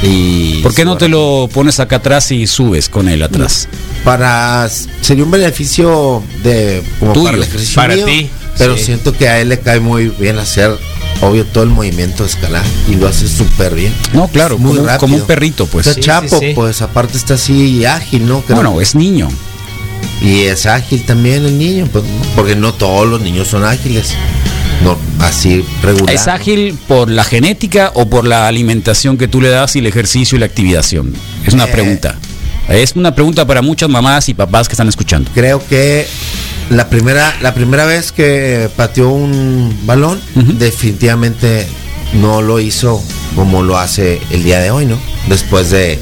[0.03, 3.67] Y ¿Por qué no te lo pones acá atrás y subes con él atrás?
[4.03, 4.67] para
[5.01, 8.85] sería un beneficio de como Tuyo, para el ejercicio para mío, ti, pero sí.
[8.85, 10.75] siento que a él le cae muy bien hacer
[11.21, 14.87] obvio todo el movimiento de escalar y lo hace súper bien No, claro, Muy como,
[14.87, 14.99] rápido.
[15.01, 15.85] como un perrito, pues.
[15.85, 16.51] está Sí, chapo sí, sí.
[16.55, 19.27] pues aparte está así ágil no Creo- Bueno, es niño.
[20.19, 22.03] y es ágil también el niño pues,
[22.35, 24.15] porque no todos los niños son ágiles
[24.83, 29.49] no así regular ¿Es ágil por la genética o por la alimentación que tú le
[29.49, 31.13] das y el ejercicio y la activación?
[31.45, 31.71] Es una Eh.
[31.71, 32.15] pregunta.
[32.69, 35.29] Es una pregunta para muchas mamás y papás que están escuchando.
[35.33, 36.07] creo que
[36.69, 41.67] la primera la primera vez que pateó un balón definitivamente
[42.13, 43.01] no lo hizo
[43.35, 45.99] como lo hace el día de hoy no después de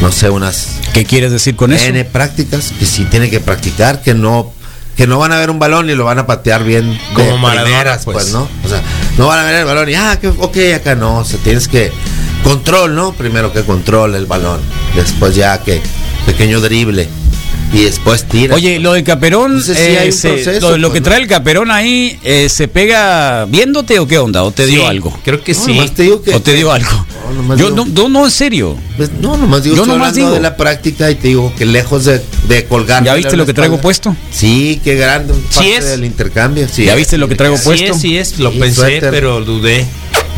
[0.00, 1.86] no sé unas ¿Qué quieres decir con eso?
[1.86, 4.52] n prácticas que sí tiene que practicar que no
[4.98, 7.38] que no van a ver un balón y lo van a patear bien de Como
[7.38, 8.16] Maradona, primeras, pues.
[8.16, 8.32] pues.
[8.32, 8.82] no o sea
[9.16, 11.68] no van a ver el balón y ah que ok acá no o sea tienes
[11.68, 11.92] que
[12.42, 14.60] control no primero que control el balón
[14.96, 15.80] después ya que
[16.26, 17.08] pequeño drible
[17.72, 18.54] y después tira.
[18.54, 21.00] Oye, lo del caperón, Entonces, sí eh, hay un se- proceso, lo, lo pues, que
[21.00, 21.04] ¿no?
[21.04, 24.42] trae el caperón ahí, eh, ¿se pega viéndote o qué onda?
[24.44, 25.18] ¿O te Sí, dio algo?
[25.24, 25.74] Creo que No, sí.
[25.74, 26.90] nomás te digo que- ¿O te dio algo?
[27.28, 28.76] No, nomás Yo digo- no, no, no, en serio.
[28.96, 30.34] Pues, no, nomás digo, Yo estoy nomás hablando digo.
[30.34, 33.04] de la práctica y te digo que lejos de, de colgar.
[33.04, 34.16] ¿Ya viste lo que traigo puesto?
[34.32, 35.34] Sí, qué grande.
[35.54, 35.84] parte es.
[35.90, 36.66] del intercambio.
[36.72, 37.92] Sí, ¿Ya viste lo que traigo Sí puesto?
[37.94, 39.10] es, sí es, lo Sí, pensé, suéter.
[39.10, 39.84] pero dudé.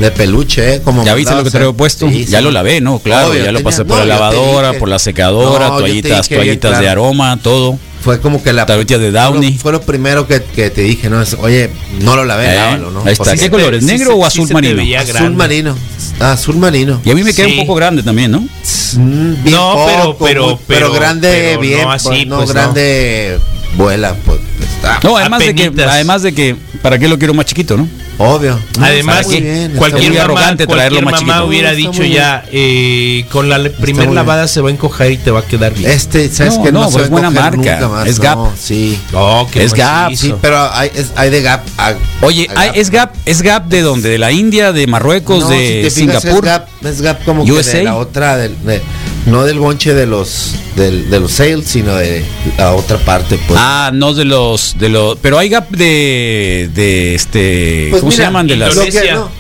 [0.01, 0.81] De peluche, ¿eh?
[0.83, 2.09] Como ¿Ya viste lo que traigo puesto?
[2.09, 2.45] Sí, ya sí.
[2.45, 2.99] lo lavé, ¿no?
[3.01, 4.81] Claro, Obvio, ya lo tenía- pasé por no, la lavadora, dije.
[4.81, 7.05] por la secadora, No, toallitas, dije toallitas de claro.
[7.05, 7.79] aroma, todo.
[8.03, 8.65] Fue como que la.
[8.65, 9.49] Toallitas de Downy.
[9.49, 11.21] Fue lo, fue lo primero que, que te dije, ¿no?
[11.21, 11.69] Es, oye,
[12.01, 13.03] no lo lavé, Eh, lávalo, ¿no?
[13.05, 13.33] ahí está.
[13.33, 13.85] ¿Qué se color te- es?
[13.85, 14.83] sí ¿Negro o azul marino?
[14.99, 15.77] Azul marino.
[16.19, 16.99] Ah, azul marino.
[17.05, 17.59] Y a mí me queda Sí.
[17.61, 18.41] un poco grande también, ¿no?
[18.41, 21.83] Mm, bien No, pero- poco, pero- muy- pero- grande, pero bien.
[21.83, 22.55] no así, pues, no, pues, no.
[22.55, 23.39] grande,
[23.77, 24.41] vuela, pues.
[24.63, 27.87] Está No, además de que, además de que, ¿para qué lo quiero más chiquito, no?
[28.20, 28.61] Obvio.
[28.78, 31.46] No, Además, muy bien, cualquier mamá, arrogante cualquier mamá chiquito.
[31.46, 35.16] hubiera dicho ya, eh, con la le- primer muy lavada se va a encoger y
[35.16, 35.90] te va a quedar bien.
[35.90, 38.22] Este, ¿sabes No, que no, no, se pues a buena marca, nunca más, es no,
[38.24, 38.38] Gap.
[38.61, 38.98] Sí.
[39.12, 40.12] Oh, qué Es Gap.
[40.14, 41.62] Sí, pero hay, es- hay de Gap.
[41.78, 44.09] a- Oye, a ay, ¿es Gap, ¿es Gap de dónde?
[44.11, 46.44] ¿De la India, de Marruecos, No, de si te fijas, Singapur?
[46.44, 47.78] Es Gap, es Gap como que USA.
[47.78, 48.83] de la otra, del- de-
[49.26, 52.24] no del bonche de los del- de los sales, sino de
[52.59, 53.38] la otra parte.
[53.46, 53.59] Pues.
[53.62, 58.22] Ah, no de los de los, pero hay Gap de de este, Pues ¿cómo se
[58.22, 59.30] llaman de las no,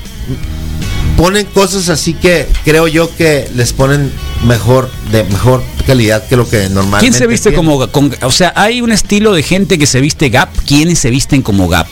[1.16, 4.10] ponen cosas así que creo yo que les ponen
[4.46, 7.00] mejor de mejor calidad que lo que normalmente.
[7.00, 7.66] ¿Quién se viste tienen.
[7.68, 11.10] como con, o sea, hay un estilo de gente que se viste Gap, ¿quiénes se
[11.10, 11.86] visten como Gap?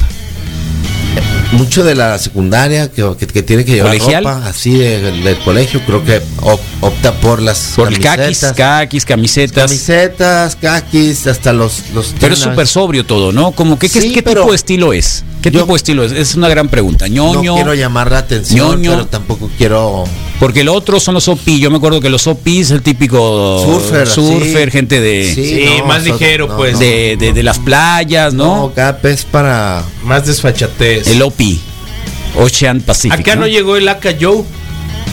[1.52, 4.24] Mucho de la secundaria que, que, que tiene que llevar ¿Colegial?
[4.24, 9.64] ropa así de- del colegio creo que op- opta por las Por camisetas, caquis, camisetas.
[9.64, 13.52] camisetas caquis hasta los los Pero es súper sobrio todo, ¿no?
[13.52, 15.24] Como que, ¿qué, Sí, qué tipo de estilo es?
[15.42, 16.12] ¿Qué Yo- tipo de estilo es?
[16.12, 17.06] Es una gran pregunta.
[17.08, 17.54] no ñoño.
[17.54, 18.90] quiero llamar la atención ñoño.
[18.90, 20.04] pero tampoco quiero
[20.38, 21.58] Porque el otro son los OP.
[21.58, 25.64] Yo me acuerdo que los OP es el típico Surfer, surfer gente de, Sí, Sí,
[25.80, 26.74] no, más ligero, no, pues.
[26.74, 26.78] no.
[26.78, 28.72] de, de- de las playas, no, ¿no?
[28.74, 31.08] Gap es para Más desfachatez.
[31.08, 31.40] El OP.
[32.36, 33.18] Ocean Pacific.
[33.18, 34.44] Acá no llegó el AK Joe.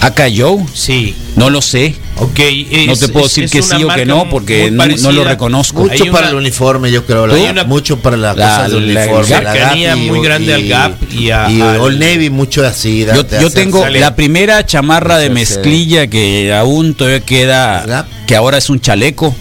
[0.02, 0.64] Acá Joe.
[0.74, 1.16] Sí.
[1.36, 1.96] No lo sé.
[2.18, 2.40] Ok.
[2.88, 5.82] No te puedo decir es que sí o que no, porque no, no lo reconozco.
[5.82, 8.94] mucho Hay para el uniforme yo creo la- una- mucho para la, La- cosa del
[8.94, 12.30] la- uniforme la Gap y- muy grande al Gap y a- y al- Old Navy
[12.30, 13.06] mucho así
[13.42, 18.08] Yo, tengo sale- la primera chamarra de mezclilla que aún todavía queda, Gap.
[18.26, 19.36] que ahora es un chaleco,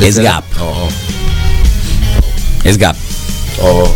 [0.00, 0.44] es, Gap.
[0.60, 0.88] oh,
[2.62, 2.94] es Gap.
[3.60, 3.92] oh.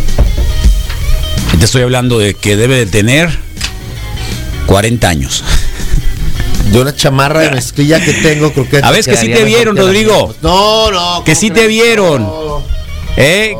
[1.57, 3.29] Te estoy hablando de que debe de tener
[4.65, 5.43] 40 años.
[6.73, 9.77] De una chamarra de mezclilla que tengo creo que A ver, que sí te vieron,
[9.77, 10.35] Rodrigo.
[10.41, 12.23] no no Que ¿cómo sí te vieron.
[12.23, 12.63] No.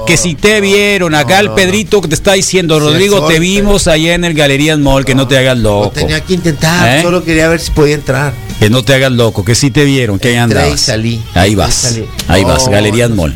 [0.07, 3.27] Que si te vieron, acá No, el Pedrito que te está diciendo, Sí, Rodrigo, sol,
[3.27, 5.91] te pero- vimos allá en el Galerías Mall, que no te hagas No loco.
[5.91, 7.01] tenía que intentar, ¿Eh?
[7.03, 8.33] solo quería ver si podía entrar.
[8.59, 10.81] Que no te hagas loco, que sí te vieron, que ahí Entré y andabas.
[10.81, 11.21] salí.
[11.35, 12.05] Ahí vas, salí.
[12.27, 13.17] ahí vas, Galerías no.
[13.17, 13.35] Mall.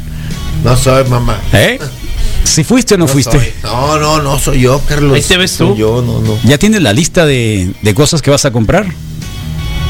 [0.64, 1.40] No soy mamá.
[1.54, 1.78] ¿Eh?
[2.44, 3.38] ¿Si fuiste o no, No fuiste?
[3.38, 3.54] soy.
[3.62, 5.14] No, no, no soy yo, Carlos.
[5.16, 5.76] Ahí te ves Soy tú.
[5.76, 6.40] Yo, no, no.
[6.46, 8.88] ¿Ya tienes la lista de, de cosas que vas a comprar?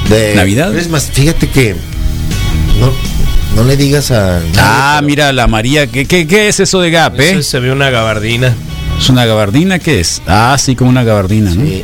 [0.09, 0.75] De ¿Navidad?
[0.77, 1.75] Es más, fíjate que
[2.79, 2.91] no,
[3.55, 4.39] no le digas a.
[4.39, 7.41] nadie, Ah, pero- mira, la María, ¿qué, qué, qué es eso de Gap, eh?
[7.43, 8.53] Se ve una gabardina.
[8.99, 9.79] ¿Es una gabardina?
[9.79, 10.21] ¿Qué es?
[10.27, 11.61] Ah, sí, como una gabardina, ¿no?
[11.65, 11.83] Sí.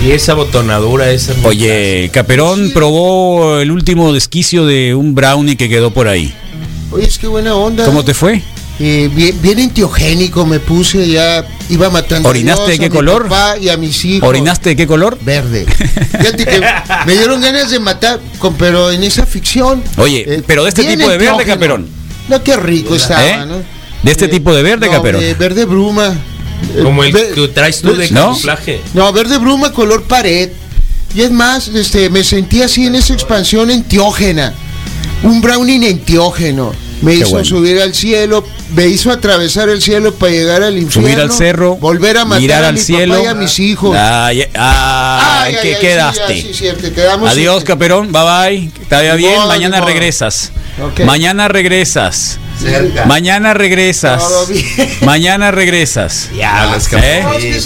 [0.00, 1.32] Sí, esa botonadura, esa.
[1.44, 6.32] Oye, Caperón probó el último desquicio de un brownie que quedó por ahí.
[6.90, 7.84] Oye, es que buena onda.
[7.84, 8.42] ¿Cómo te fue?
[8.82, 12.88] Eh, bien, bien enteogénico me puse, ya iba matando a ¿Orinaste Dios, de qué a
[12.88, 13.22] mi color?
[13.24, 14.26] papá y a mis hijos.
[14.26, 15.18] ¿Orinaste de qué color?
[15.20, 15.66] Verde.
[15.66, 16.62] Fíjate que
[17.06, 19.80] me dieron ganas de matar, con, pero en esa ficción.
[19.80, 21.44] eh, Oye, pero de este tipo de verde.
[21.44, 21.86] Caperón.
[22.28, 23.46] No, qué rico estaba, ¿Eh?
[23.46, 23.56] ¿no?
[24.02, 25.20] De este Eh, tipo de verde, no, Caperón.
[25.20, 26.14] de verde bruma.
[26.82, 28.28] Como el que traes tú de ¿No?
[28.28, 28.80] camuflaje.
[28.94, 30.48] No, verde bruma, color pared.
[31.14, 34.54] Y es más, este, me sentí así en esa expansión enteógena.
[35.22, 36.72] Un brownie enteógeno.
[37.02, 37.44] Me Qué hizo bueno.
[37.46, 41.08] subir al cielo, me hizo atravesar el cielo para llegar al infierno.
[41.08, 43.14] Subir al cerro, volver a matar mirar a al mi cielo.
[43.14, 43.96] papá y a mis hijos.
[43.98, 46.34] Ay, ay, Ay, ¿qué ay, ay, quedaste?
[46.34, 48.70] sí, ya, sí, cierto, quedamos Adiós, en- Caperón, bye bye.
[48.70, 50.52] Que te vaya bien, modo, mañana regresas.
[51.04, 52.38] Mañana regresas.
[52.60, 53.06] Cerca.
[53.06, 54.18] Mañana regresas.
[54.22, 54.66] Todo bien.
[55.02, 56.28] Mañana regresas.
[56.34, 57.22] ¿Eh?
[57.24, 57.60] No, que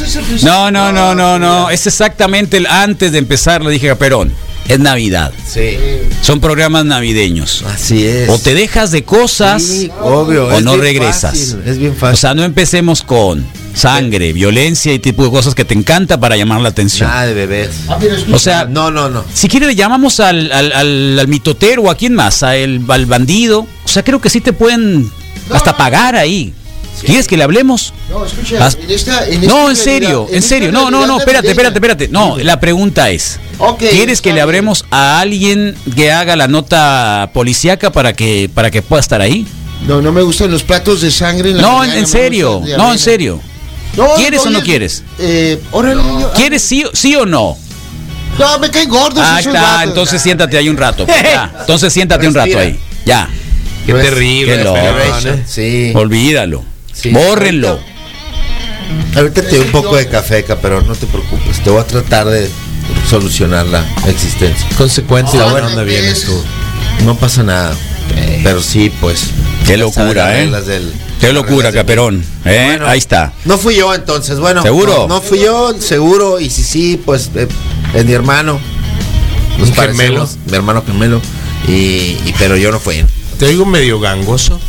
[0.44, 1.70] No, no, no, no.
[1.70, 4.32] Es exactamente el antes de empezar, le dije a Caperón.
[4.68, 5.32] Es Navidad.
[5.46, 5.76] Sí.
[6.22, 7.62] Son programas navideños.
[7.66, 8.28] Así es.
[8.30, 10.46] O te dejas de cosas Sí, obvio.
[10.48, 11.32] o no regresas.
[11.32, 12.16] fácil, es bien O fácil.
[12.18, 16.60] sea, no empecemos con sangre, violencia y tipo de cosas que te encanta para llamar
[16.62, 17.10] la atención.
[17.10, 17.70] Nada de bebés.
[17.88, 17.98] Ah.
[18.32, 19.24] O sea, No, no, no.
[19.34, 22.82] si quiere le llamamos al, al, al- al mitotero o a quién más, a el-
[22.88, 23.66] al bandido.
[23.84, 25.10] O sea, creo que sí te pueden
[25.50, 26.54] hasta pagar ahí.
[27.02, 27.92] ¿Quieres que le hablemos?
[28.08, 30.72] No, escucha, en esta, en No, esta en serio, en serio.
[30.72, 32.08] No, no, no, espérate, espérate, espérate.
[32.08, 33.38] No, la pregunta es,
[33.78, 38.82] ¿quieres que le hablemos a alguien que haga la nota policíaca para que para que
[38.82, 39.46] pueda estar ahí?
[39.86, 42.06] No, no me gustan los platos de sangre en la No, en, mañana, en me
[42.08, 43.40] serio, no, en serio.
[43.96, 45.02] No, ¿Quieres o no quieres?
[45.18, 47.56] Eh, órale, yo- ¿Quieres sí, sí o no?
[48.38, 51.06] No, me caen gordos Ah, está, entonces siéntate ahí un rato.
[51.06, 51.54] pues, ya.
[51.60, 52.76] Entonces siéntate un rato ahí.
[53.06, 53.28] Ya.
[53.86, 54.56] Qué Pues, terrible.
[54.56, 54.78] qué loco.
[55.46, 55.92] Sí.
[55.94, 56.64] Olvídalo.
[56.94, 57.10] Sí.
[57.10, 57.78] Bórrenlo.
[59.16, 61.62] Ahorita te doy un poco de café, pero no te preocupes.
[61.62, 62.48] Te voy a tratar de
[63.08, 64.66] solucionar la existencia.
[64.76, 66.42] Consecuencia bueno, dónde vienes tú.
[67.04, 67.74] No pasa nada.
[68.42, 69.30] Pero sí, pues.
[69.66, 70.50] Qué locura, ¿eh?
[70.66, 72.24] del- Qué locura, del- Caperón.
[72.44, 72.64] ¿eh?
[72.66, 72.86] Bueno.
[72.86, 73.32] Ahí está.
[73.46, 74.62] No fui yo entonces, bueno.
[74.62, 75.06] ¿Seguro?
[75.08, 76.38] No, no fui yo, seguro.
[76.38, 77.48] Y si sí, pues eh,
[77.94, 78.60] es mi hermano.
[79.58, 80.50] Nos Un parecemos, gemelo.
[80.50, 81.20] Mi hermano gemelo.
[81.66, 83.02] Y, y- pero yo no fui.
[83.38, 84.60] Te oigo medio gangoso.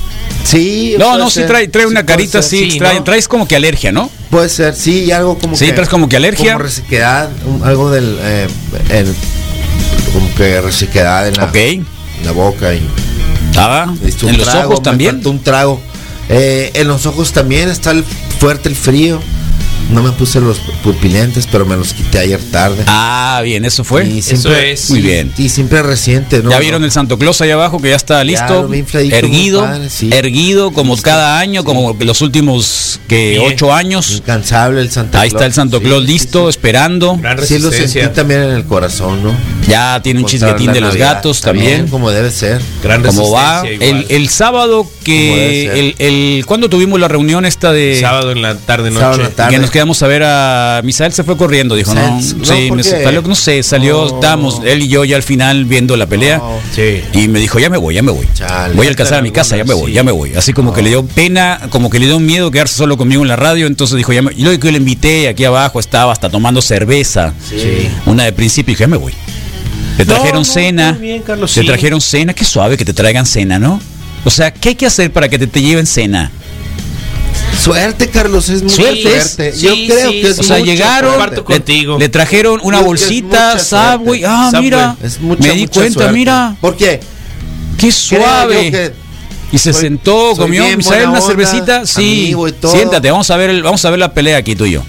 [0.46, 0.96] Sí.
[1.00, 1.48] No, no, sí ser.
[1.48, 3.04] trae, trae una Sí, carita sí, trae- ¿no?
[3.04, 4.10] traes como que alergia, ¿no?
[4.30, 5.74] Puede ser, sí, y algo como Sí, que.
[5.74, 6.54] traes como que alergia.
[6.54, 8.18] Como resequedad, un- algo del.
[8.22, 8.48] eh,
[8.90, 9.14] el-
[10.14, 11.56] como que resequedad en la, Ok.
[11.56, 11.86] en
[12.24, 12.88] la boca y.
[13.58, 15.22] Ah, un en los trago, ojos también.
[15.26, 15.82] un trago.
[16.30, 18.04] Eh, en los ojos también está el,
[18.40, 19.20] fuerte el frío.
[19.92, 22.84] No me puse los pupilentes, pero me los quité ayer tarde.
[22.88, 24.06] Ah, bien, eso fue.
[24.08, 24.90] Y Eso es.
[24.90, 25.32] Muy bien.
[25.38, 26.50] Y siempre reciente, ¿no?
[26.50, 30.10] ya vieron el Santo Claus ahí abajo que ya está listo, erguido, muy padre, sí.
[30.12, 34.12] erguido como cada año, como los últimos que ocho años.
[34.12, 35.42] Incansable el Santa Ahí Claus.
[35.42, 36.50] está el Santo Claus sí, listo, sí.
[36.50, 37.18] esperando.
[37.18, 39.36] Gran Sí, lo sentí también en el corazón, ¿no?
[39.68, 41.88] Ya tiene un la de los gatos también.
[41.88, 42.62] Como debe ser.
[42.84, 43.64] Gran ¿Cómo va?
[43.66, 48.56] El, sábado Como que el, el cuando tuvimos la reunión esta de Sábado en la
[48.58, 49.02] tarde noche.
[49.02, 49.52] Sábado en la tarde.
[49.56, 52.36] que nos quedamos a ver a Misael se fue corriendo, dijo, no, sí,
[53.04, 54.16] salió, no sé, salió, Oh.
[54.16, 56.42] estábamos él y yo ya al final viendo la pelea.
[56.74, 57.02] Sí.
[57.14, 58.28] Y me dijo, ya me voy, ya me voy.
[58.34, 58.74] Chale.
[58.76, 59.94] voy a alcanzar a mi casa, ya me voy, Sí.
[59.94, 60.34] ya me voy.
[60.36, 63.28] Así como que le dio pena, como que le dio miedo quedarse solo conmigo en
[63.30, 63.68] la radio.
[63.68, 64.34] Entonces dijo, ya me...
[64.34, 67.34] Y luego que le invité, aquí abajo estaba hasta tomando cerveza.
[67.50, 67.88] Sí.
[68.06, 69.14] Una de principio y dije, ya me voy.
[69.98, 70.92] Te trajeron no, cena.
[70.94, 71.68] muy bien, Carlos, te sí.
[71.68, 72.34] trajeron cena.
[72.34, 73.80] Qué suave que te traigan cena, ¿no?
[74.26, 76.32] O sea, ¿qué hay que hacer para que te, te lleven cena?
[77.62, 79.02] Suerte, Carlos, es mucha Suerte.
[79.22, 79.54] suerte.
[79.54, 81.12] Sí, Yo sí, creo que es O sea, llegaron.
[81.12, 81.94] Comparto contigo.
[81.98, 84.24] le, le trajeron una bolsita, Subway.
[84.26, 84.64] Ah, Subway.
[84.64, 86.14] mira, Es mucha, me di mucha cuenta, suerte.
[86.14, 87.00] mira, ¿Por qué?
[87.78, 88.94] qué suave.
[89.52, 92.24] Y se Soy- sentó, soy comió, buena una onda, cervecita, sí.
[92.26, 92.72] amigo y todo.
[92.74, 94.84] Siéntate, vamos a ver el- vamos a ver la pelea aquí tú y yo.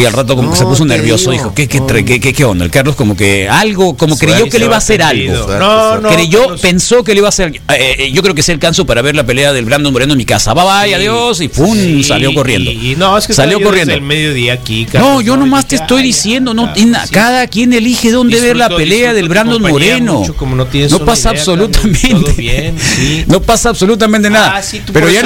[0.00, 2.44] Y al rato como que se puso nervioso, digo, dijo, ¿qué, qué, qué, qué, qué
[2.44, 2.64] onda?
[2.64, 5.46] El Carlos como que algo, como creyó que le iba a hacer algo.
[5.58, 6.08] No, no.
[6.08, 7.54] creyó, pensó que le iba a hacer.
[7.54, 10.18] eh, eh, yo creo que se alcanzó para ver la pelea del Brandon Moreno en
[10.18, 10.54] mi casa.
[10.54, 10.94] Bye bye, Sí.
[10.94, 11.40] adiós.
[11.40, 12.70] Y pum, Sí, salió corriendo.
[12.70, 13.90] Y, y no, es que salió corriendo.
[13.90, 14.86] desde el mediodía aquí.
[14.90, 16.72] Carlos, No, yo nomás te estoy diciendo, no,
[17.10, 20.14] cada quien elige dónde ver la pelea disfruto del Brandon Moreno.
[20.20, 20.64] mucho, como no
[21.04, 22.74] pasa idea, absolutamente.
[23.26, 24.58] No pasa absolutamente nada.
[24.58, 25.20] Ah, pero ya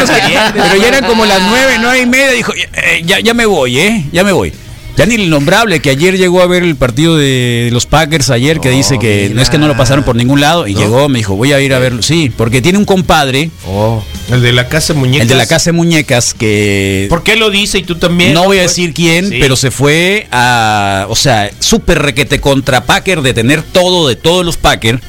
[0.89, 2.31] eran como las nueve, nueve y media.
[2.33, 4.53] Dijo, eh, ya, ya me voy, eh, ya me voy.
[4.97, 8.61] Ya ni el nombrable que ayer llegó a ver el partido de los Packers ayer
[8.61, 10.81] que No, dice que no es que no lo pasaron por ningún lado y ¿No?
[10.81, 12.01] llegó, me dijo, voy a ir a verlo.
[12.01, 15.23] Sí, porque tiene un compadre, Oh, El de la casa muñecas.
[15.23, 18.35] el de la casa de muñecas que ¿Por qué lo dice y tú también?
[18.35, 19.39] no voy a decir quién, sí.
[19.41, 21.07] pero se fue a.
[21.09, 25.01] O sea, súper requete contra Packer de tener todo de todos los Packer.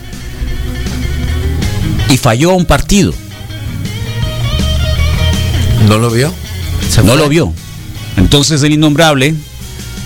[2.10, 3.14] Y falló un partido.
[5.88, 6.34] ¿no lo vio?
[6.90, 7.18] Se No fue.
[7.22, 7.54] lo vio.
[8.18, 9.36] Entonces el innombrable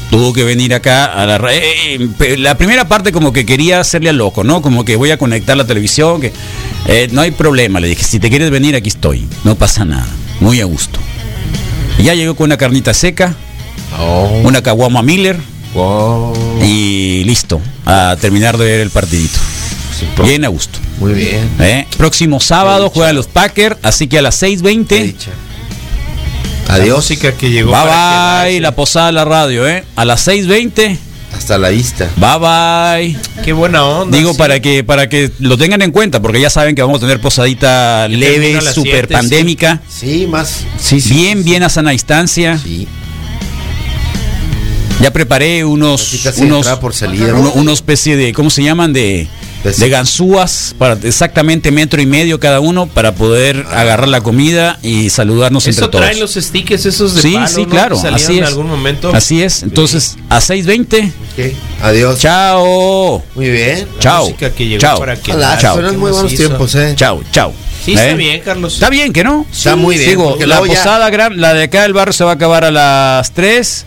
[0.10, 4.10] tuvo que venir acá a la eh, eh, la primera parte como que quería hacerle
[4.10, 4.62] al loco, ¿no?
[4.62, 6.34] Como que voy a conectar la televisión, que
[6.88, 10.08] eh, no hay problema, le dije, si te quieres venir aquí estoy, no pasa nada,
[10.39, 11.00] muy a gusto.
[11.98, 13.36] Y ya llegó con una carnita seca,
[14.00, 15.36] Oh, una caguama Miller,
[15.74, 16.32] wow.
[16.63, 19.39] y listo, a terminar de ver el partidito.
[20.24, 20.80] Bien a gusto.
[21.00, 21.50] Muy bien.
[21.60, 21.88] ¿eh?
[21.98, 25.15] Próximo sábado juegan los Packers, así que a las Qué 6.20.
[26.69, 26.97] La Adiós.
[26.97, 27.71] música que llegó.
[27.71, 29.84] Bye para bye, la posada de la radio, ¿eh?
[29.95, 30.97] A las 6.20.
[31.36, 32.10] Hasta la vista.
[32.15, 32.38] Bye
[33.15, 33.43] bye.
[33.43, 34.17] Qué buena onda.
[34.17, 34.38] Digo sí.
[34.38, 37.19] para que para que lo tengan en cuenta, porque ya saben que vamos a tener
[37.21, 40.63] posadita Que leve, super siete, pandémica, Sí, más.
[40.79, 41.13] Sí, sí.
[41.13, 42.58] bien, bien a sana distancia.
[42.58, 42.88] Sí.
[45.01, 47.34] Ya preparé unos unos por salida.
[47.34, 48.91] uno- una especie de ¿cómo se llaman?
[48.93, 49.27] de
[49.63, 55.10] de ganzúas para exactamente metro y medio cada uno para poder agarrar la comida y
[55.10, 56.36] saludarnos Eso entre traen todos.
[56.36, 57.69] los stickers esos de Sí, palo, sí, ¿no?
[57.69, 58.50] claro, así en es.
[58.50, 59.12] algún momento.
[59.13, 59.63] Así es.
[59.63, 61.12] Entonces, a 6:20.
[61.38, 61.54] Ok.
[61.82, 62.19] Adiós.
[62.19, 63.24] Chao.
[63.36, 63.88] Muy bien.
[64.00, 64.26] Chao.
[64.26, 65.00] música que llegó Chao.
[65.00, 65.78] para que Hola, Chao.
[65.93, 66.93] muy buenos tiempos, eh.
[66.95, 67.54] Chao, chao.
[67.84, 68.15] Sí, está ¿Eh?
[68.15, 68.74] bien, Carlos.
[68.74, 69.45] Está bien, ¿que no?
[69.52, 72.24] Está muy bien, Digo, porque la ya- posada gran, la de acá del barrio se
[72.24, 73.86] va a acabar a las 3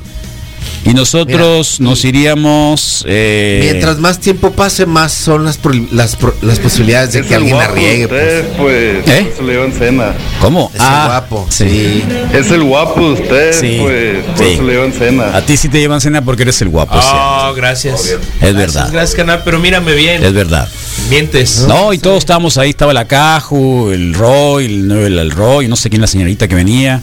[0.85, 3.05] Y nosotros nos iríamos.
[3.07, 7.27] eh, Mientras más tiempo pase, más son las, pro- las, pro- las posibilidades de Es
[7.27, 8.05] que alguien la guapo riegue.
[8.07, 9.05] usted, Pues.
[9.05, 9.09] pues.
[9.17, 9.31] ¿Eh?
[9.33, 10.15] eso le dio en cena.
[10.41, 10.71] ¿Cómo?
[10.75, 11.47] Es el guapo.
[11.51, 12.03] Sí.
[12.33, 14.25] Es el guapo usted, Sí, pues.
[14.25, 14.53] Por sí.
[14.55, 15.37] eso le dio en cena.
[15.37, 16.95] A ti sí te llevan cena porque eres el guapo.
[17.01, 18.05] Oh, gracias.
[18.05, 18.89] Es Gracias, verdad.
[18.93, 20.23] Gracias, canal, pero mírame bien.
[20.25, 20.69] Es verdad.
[21.11, 21.65] Mientes.
[21.69, 22.71] No, y todos estábamos ahí.
[22.71, 26.55] Estaba la Caju, el Roy, el, el, el Roy, no sé quién la señorita que
[26.57, 27.01] venía,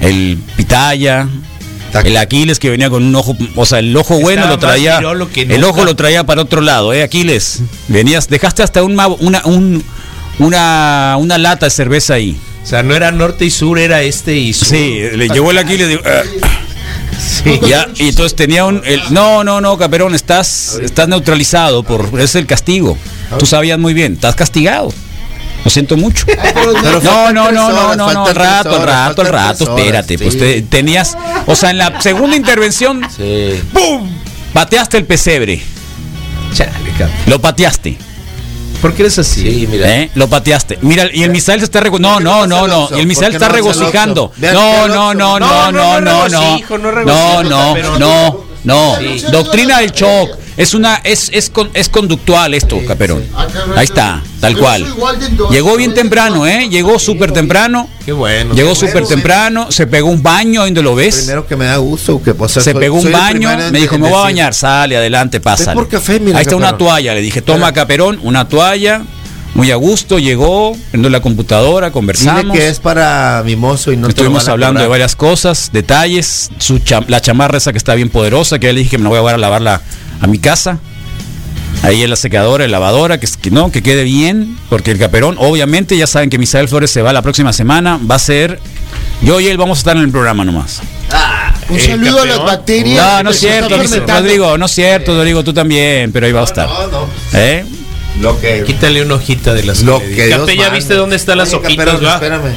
[0.00, 1.28] el Pitaya.
[2.04, 4.98] El Aquiles que venía con un ojo, o sea, el ojo bueno Estaba lo traía,
[5.54, 7.60] el ojo lo traía para otro lado, eh, Aquiles.
[7.88, 9.82] Venías, dejaste hasta un, una, un-
[10.38, 12.36] una, una lata de cerveza ahí.
[12.62, 14.68] O sea, no era norte y sur, era este y sur.
[14.68, 15.88] Sí, le llevó el Aquiles.
[15.88, 16.22] digo, "Ah".
[17.18, 17.58] Sí.
[17.66, 18.80] Ya, y entonces tenía un.
[18.84, 22.20] el- no, no, no, Caperón, estás, estás neutralizado por.
[22.20, 22.96] Es el castigo.
[23.38, 24.92] Tú sabías muy bien, estás castigado.
[25.68, 26.24] Lo siento mucho.
[27.02, 30.18] No, no, no, no, no, no, al rato, al rato, al rato, espérate.
[30.18, 30.36] Pues
[30.70, 31.14] tenías.
[31.46, 33.62] O sea, en la segunda intervención, Sí.
[33.74, 34.08] ¡pum!
[34.54, 35.60] Pateaste el pesebre.
[37.26, 37.98] Lo pateaste.
[38.80, 39.42] ¿Por qué eres así?
[39.42, 39.94] Sí, mira.
[39.94, 40.10] ¿Eh?
[40.14, 40.78] Lo pateaste.
[40.80, 42.88] Mira, y el Misael se está rego- No, no, no, no.
[42.96, 44.32] Y el Misael está regocijando.
[44.38, 46.28] No, no, no, no, no, no, no.
[46.30, 48.96] no No, no, no.
[49.30, 50.30] Doctrina del shock.
[50.58, 53.24] Es una, es, es, con- es conductual esto, Caperón.
[53.76, 54.84] Ahí está, tal cual.
[55.52, 56.68] Llegó bien temprano, ¿eh?
[56.68, 57.88] Llegó súper temprano.
[58.04, 58.54] Qué bueno.
[58.54, 59.70] Llegó súper temprano.
[59.70, 61.16] Se pegó un baño, ¿dónde lo ves?
[61.18, 64.18] Primero que me da gusto que pues, Se pegó un baño, me dijo, me voy
[64.18, 65.40] a bañar, sale, adelante,
[66.20, 69.02] mira, Ahí está una toalla, le dije, toma Caperón, una toalla,
[69.54, 72.56] muy a gusto, llegó, prendió la computadora, Dile conversamos.
[72.56, 77.20] que es para mimoso y no Estuvimos hablando de varias cosas, detalles, su cham- la
[77.20, 79.20] chamarra esa que está bien poderosa, que ya le dije que me la voy a
[79.20, 79.82] llevar a lavarla
[80.20, 80.78] a mi casa.
[81.82, 84.98] Ahí en la secadora, en lavadora, que, es- que no, que quede bien, porque el
[84.98, 88.58] caperón, obviamente, ya saben que Misael Flores se va la próxima semana, va a ser.
[89.22, 90.80] Yo y él vamos a estar en el programa nomás.
[91.68, 92.96] Un Eh, saludo a las bacterias.
[93.04, 93.76] No, no es cierto.
[94.06, 96.66] Rodrigo, no es cierto, Rodrigo, tú también, pero ahí va a estar.
[96.68, 97.08] No, no.
[97.34, 97.64] ¿Eh?
[98.20, 98.64] Lo que.
[98.64, 102.04] Quítale una hojita de las Lo que ¿ya viste dónde están las Oye, hojitas, Caperón,
[102.06, 102.14] va?
[102.14, 102.54] Espérame.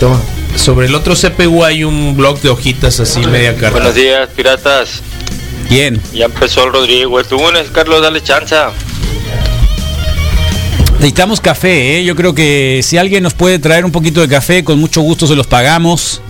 [0.00, 0.20] Toma.
[0.56, 3.70] Sobre el otro CPU hay un blog de hojitas así media carta.
[3.70, 5.02] Buenos días, piratas.
[5.68, 6.00] Bien.
[6.12, 7.20] Ya empezó el Rodrigo.
[7.20, 8.70] El lunes, Carlos, dale chanza.
[10.94, 12.04] Necesitamos café, ¿eh?
[12.04, 15.26] Yo creo que si alguien nos puede traer un poquito de café, con mucho gusto
[15.26, 16.20] se los pagamos.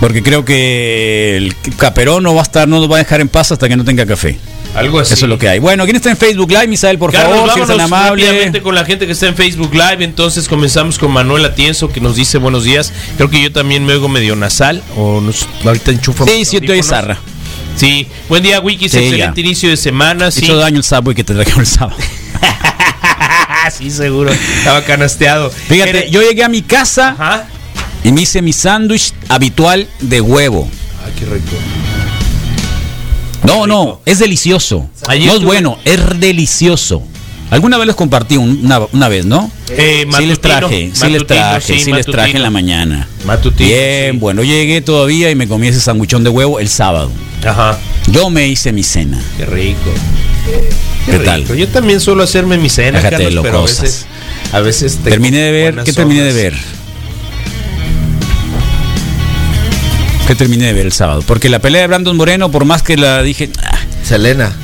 [0.00, 3.28] Porque creo que el caperón no va a estar, no nos va a dejar en
[3.28, 4.38] paz hasta que no tenga café.
[4.74, 5.14] Algo así.
[5.14, 5.60] Eso es lo que hay.
[5.60, 7.52] Bueno, ¿quién está en Facebook Live, Misael, por Carlos, favor?
[7.52, 8.24] Si eres tan vámonos amable.
[8.24, 10.04] rápidamente con la gente que está en Facebook Live.
[10.04, 12.92] Entonces comenzamos con Manuel Atienzo que nos dice buenos días.
[13.16, 14.82] Creo que yo también me oigo medio nasal.
[14.96, 16.24] O nos, ahorita enchufa.
[16.24, 17.18] Sí, sí, te oyes zarra.
[17.76, 18.92] Sí, buen día, Wikis.
[18.92, 19.46] Sí, excelente ya.
[19.46, 20.30] inicio de semana.
[20.30, 21.96] Sí, Hizo daño el sábado que te trajeron el sábado.
[23.76, 24.30] sí, seguro.
[24.32, 25.50] Estaba canasteado.
[25.50, 27.46] Fíjate, yo llegué a mi casa Ajá.
[28.04, 30.68] y me hice mi sándwich habitual de huevo.
[31.04, 31.56] Ay, qué rico.
[33.44, 34.88] No, no, es delicioso.
[35.06, 37.02] No es bueno, es delicioso.
[37.50, 39.50] Alguna vez les compartí un- una, una vez, ¿no?
[39.70, 42.50] Eh, sí les matutino, traje, sí les matutino, traje, sí, sí, les traje en la
[42.50, 42.50] matutino.
[42.50, 43.08] mañana.
[43.26, 43.68] Matutino.
[43.68, 44.18] Bien, sí.
[44.18, 47.10] bueno, llegué todavía y me comí ese sanguichón de huevo el sábado.
[47.46, 47.78] Ajá.
[48.08, 49.20] Yo me hice mi cena.
[49.36, 49.90] Qué rico.
[51.06, 51.42] ¿Qué tal?
[51.42, 51.54] rico.
[51.54, 54.06] Yo también suelo hacerme mi cena, Déjate Carlos, pero a veces,
[54.52, 56.54] a veces Terminé de ver, ¿qué terminé de ver?
[60.26, 61.22] ¿Qué terminé de ver el sábado?
[61.26, 64.54] Porque la pelea de Brandon Moreno, por más que la dije, ah, Selena.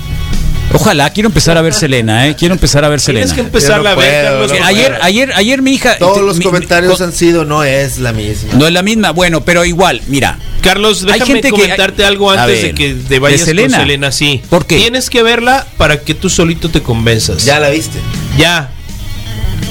[0.73, 2.37] Ojalá, quiero empezar a ver Selena, ¿eh?
[2.37, 3.35] Quiero empezar a ver Tienes Selena.
[3.35, 4.49] que empezar no a ver, puedo, Carlos.
[4.53, 5.99] no Que ayer, ayer, ayer mi hija.
[5.99, 8.55] Todos te- los mi- comentarios mi- han sido, no es la misma.
[8.55, 10.39] No es la misma, bueno, pero igual, mira.
[10.63, 13.77] Carlos, Hay déjame gente que- comentarte algo A antes de que te vayas ¿de Selena?
[13.79, 14.43] con Selena, sí.
[14.51, 14.77] ¿Por qué?
[14.77, 17.45] Tienes que verla para que tú solito te convenzas.
[17.45, 17.99] Ya la viste.
[18.39, 18.71] Ya.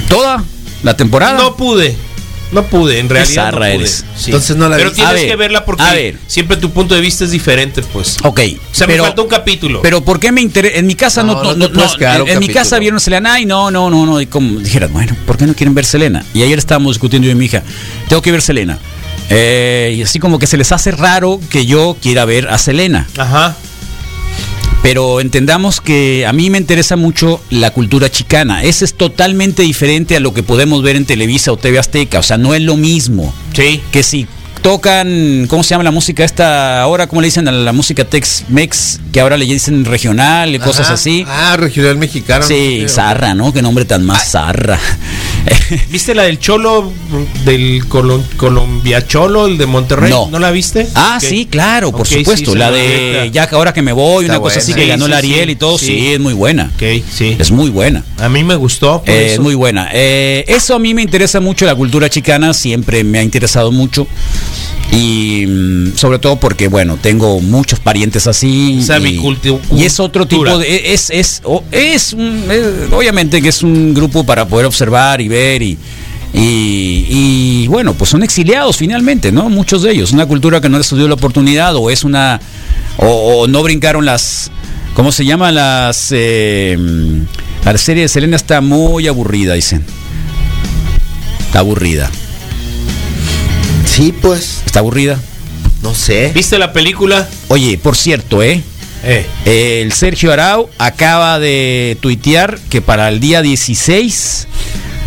[0.09, 0.43] ¿Toda
[0.83, 1.37] la temporada?
[1.37, 1.95] No pude.
[2.51, 3.51] No pude, en realidad.
[3.51, 3.75] no pude.
[3.75, 4.05] eres.
[4.15, 4.25] Sí.
[4.25, 6.17] Entonces no la Pero tienes A ver, que verla porque a ver.
[6.27, 8.17] siempre tu punto de vista es diferente, pues.
[8.23, 8.39] Ok.
[8.71, 9.81] O sea, pero, me falta un capítulo.
[9.81, 10.77] Pero ¿por qué me interesa?
[10.77, 11.83] En mi casa no, No, no, no
[12.25, 15.37] en, mi casa vieron Selena, ay, no, no, no, no, y como dijeras, bueno, ¿por
[15.37, 16.25] qué no quieren ver Selena?
[16.33, 17.63] Y ayer estábamos discutiendo yo y mi hija,
[18.07, 18.79] tengo que ver Selena.
[19.29, 23.07] Eh, y así como que se les hace raro que yo quiera ver a Selena.
[23.17, 23.55] Ajá.
[24.81, 28.63] Pero entendamos que a mí me interesa mucho la cultura chicana.
[28.63, 32.19] Ese es totalmente diferente a lo que podemos ver en Televisa o TV Azteca.
[32.19, 33.33] O sea, no es lo mismo.
[33.53, 33.81] Sí.
[33.91, 34.25] Que si
[34.61, 36.81] tocan, ¿cómo se llama la música esta?
[36.81, 38.99] Ahora, ¿cómo le dicen a la música Tex-Mex?
[39.11, 40.93] Que ahora le dicen regional y cosas Ajá.
[40.95, 41.25] así.
[41.27, 42.45] Ah, regional mexicano.
[42.45, 43.51] Sí, no zarra, ¿no?
[43.53, 44.79] Qué nombre tan más zarra.
[45.89, 46.91] ¿Viste la del Cholo,
[47.45, 50.09] del Colom- Colombia Cholo, el de Monterrey?
[50.11, 50.29] No.
[50.39, 50.87] la viste?
[50.95, 52.55] Ah, sí, claro, por supuesto.
[52.55, 55.11] la de ya que ahora que me voy, Está una cosa así que ganó Sí,
[55.11, 55.85] el Ariel sí, y todo, sí.
[55.85, 56.07] sí.
[56.13, 56.71] es muy buena.
[56.75, 57.35] Ok, sí.
[57.39, 58.03] Es muy buena.
[58.19, 59.01] A mí me gustó.
[59.01, 59.33] por Eh, eso.
[59.35, 59.89] es muy buena.
[59.93, 64.07] Eh, eso a mí me interesa mucho, la cultura chicana siempre me ha interesado mucho.
[64.91, 68.79] Y mm, sobre todo porque, bueno, tengo muchos parientes así.
[68.81, 70.93] Esa y, bicultu- y es otro tipo de.
[70.93, 72.43] Es, es, o- es, un-
[72.91, 75.77] obviamente que es un grupo para poder observar y ver y.
[76.31, 79.49] Y, y, bueno, pues son exiliados finalmente, ¿no?
[79.49, 80.11] Muchos de ellos.
[80.11, 82.39] Una cultura que no les dio la oportunidad o es una.
[82.97, 83.07] O,
[83.41, 84.51] o no brincaron las.
[84.95, 85.51] ¿Cómo se llama?
[85.51, 86.09] Las.
[86.11, 86.77] eh,
[87.65, 89.83] la serie de Selena está muy aburrida, dicen.
[91.47, 92.09] Está aburrida.
[93.99, 95.19] Sí, pues, ¿Está aburrida?
[95.83, 96.31] no sé.
[96.33, 97.27] ¿Viste la película?
[97.49, 98.63] Oye, por cierto, ¿eh?
[99.03, 99.25] Eh.
[99.83, 104.47] El Sergio Arau acaba de tuitear que para el día 16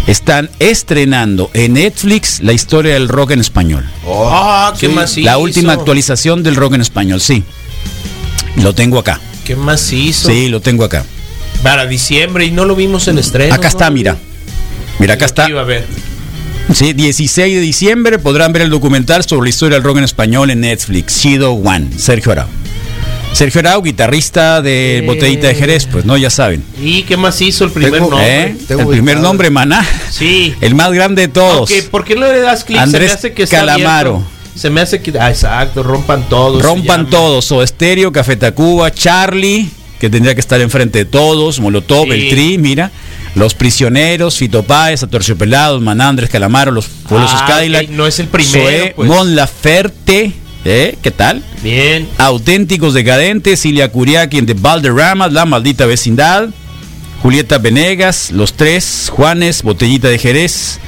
[0.06, 3.88] están estrenando en Netflix la historia del rock en español.
[4.06, 5.24] Ah, ¿qué más hizo?
[5.24, 7.44] la última actualización del rock en español, sí.
[8.56, 9.20] Lo tengo acá.
[9.46, 10.28] ¿Qué más hizo?
[10.28, 11.06] Sí, lo tengo acá.
[11.62, 13.54] Para diciembre y no lo vimos en estreno.
[13.54, 13.92] Acá está, ¿no?
[13.96, 14.18] mira.
[14.98, 15.48] Mira, acá está.
[15.48, 15.86] iba a ver.
[16.74, 20.50] Sí, 16 de diciembre podrán ver el documental sobre la historia del rock en español
[20.50, 21.20] en Netflix.
[21.22, 22.46] Shido One, Sergio Arau.
[23.34, 25.02] Sergio Arau, guitarrista de Eh.
[25.02, 26.62] Botellita de Jerez, pues no, ya saben.
[26.80, 28.42] ¿Y qué más hizo el primer Tengo- nombre?
[28.42, 28.56] ¿Eh?
[28.68, 29.86] tengo El primer nombre, Maná.
[30.10, 30.54] Sí.
[30.60, 31.70] El más grande de todos.
[31.90, 32.78] ¿por qué no le das clic?
[32.78, 34.22] Andrés se me hace que Calamaro.
[34.54, 35.12] Se me hace que.
[35.18, 36.62] Ah, exacto, rompan todos.
[36.62, 37.50] Rompan todos.
[37.52, 42.10] O Estéreo, Café Tacuba, Charlie, que tendría que estar enfrente de todos, Molotov, Sí.
[42.12, 42.90] el Tri, mira.
[43.34, 47.84] Los Prisioneros, Fito Páez, Atorciopelados, Maná, Andrés Calamaro, Los Pueblos Ah, Cadillac.
[47.84, 49.08] ok, no es el primero, Zoé, pues.
[49.08, 50.32] Mon Laferte,
[50.64, 50.96] ¿eh?
[51.02, 51.42] ¿Qué tal?
[51.62, 52.06] Bien.
[52.18, 56.48] Auténticos Decadentes, Cilia Curiaki en The Valderrama, La Maldita Vecindad,
[57.22, 60.78] Julieta Venegas, Los Tres, Juanes, Botellita de Jerez,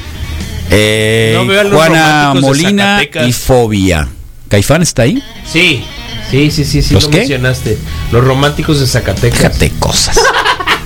[0.71, 4.09] eh, No Juana de Molina y Fobia.
[4.49, 5.23] ¿Caifán está ahí?
[5.51, 5.83] Sí.
[6.31, 6.95] Sí, sí, sí, sí.
[6.95, 7.19] ¿Los lo qué?
[7.19, 7.79] mencionaste.
[8.13, 9.39] Los románticos de Zacatecas.
[9.41, 10.19] Déjate de cosas.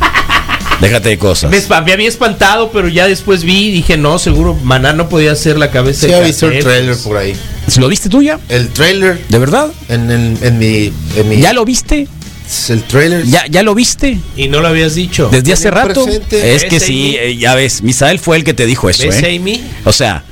[0.81, 1.51] Déjate de cosas.
[1.51, 5.59] Me, había espantado, pero ya después vi y dije, no, seguro Maná no podía ser
[5.59, 7.35] la cabeza Sí, de he visto el trailer por ahí.
[7.79, 8.39] ¿Lo viste tú ya?
[8.49, 9.73] El trailer ¿De verdad?
[9.89, 12.07] en, el- en mi, en mi- ¿Ya lo viste?
[12.71, 13.27] el trailer.
[13.27, 14.19] ¿Ya, ya lo viste?
[14.37, 15.29] Y no lo habías dicho.
[15.31, 16.05] Desde hace rato.
[16.05, 16.55] presente.
[16.55, 17.83] Es que ¿Ves, sí, eh, ya ves.
[17.83, 19.37] Misael fue el que te dijo eso, ¿Ves, ¿eh?
[19.37, 19.63] Amy?
[19.85, 20.25] O sea,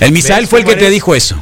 [0.00, 1.36] el Misael ¿Ves fue el que te dijo eso.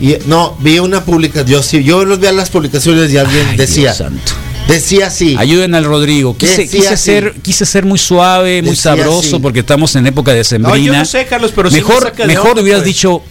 [0.00, 1.48] Y, no, vi una publicación.
[1.48, 4.32] Yo sí, yo los vi a las publicaciones y alguien Ay, decía, Dios santo.
[4.74, 5.36] Decía así.
[5.38, 6.36] Ayuden al Rodrigo.
[6.36, 9.38] Quise, quise ser, quise ser muy suave, muy Decía sabroso, así.
[9.40, 10.76] porque estamos en época de No, sembrina.
[10.78, 12.94] yo no sé, Carlos, pero sí me mejor, de mejor onda, hubieras pues.
[12.94, 13.22] dicho,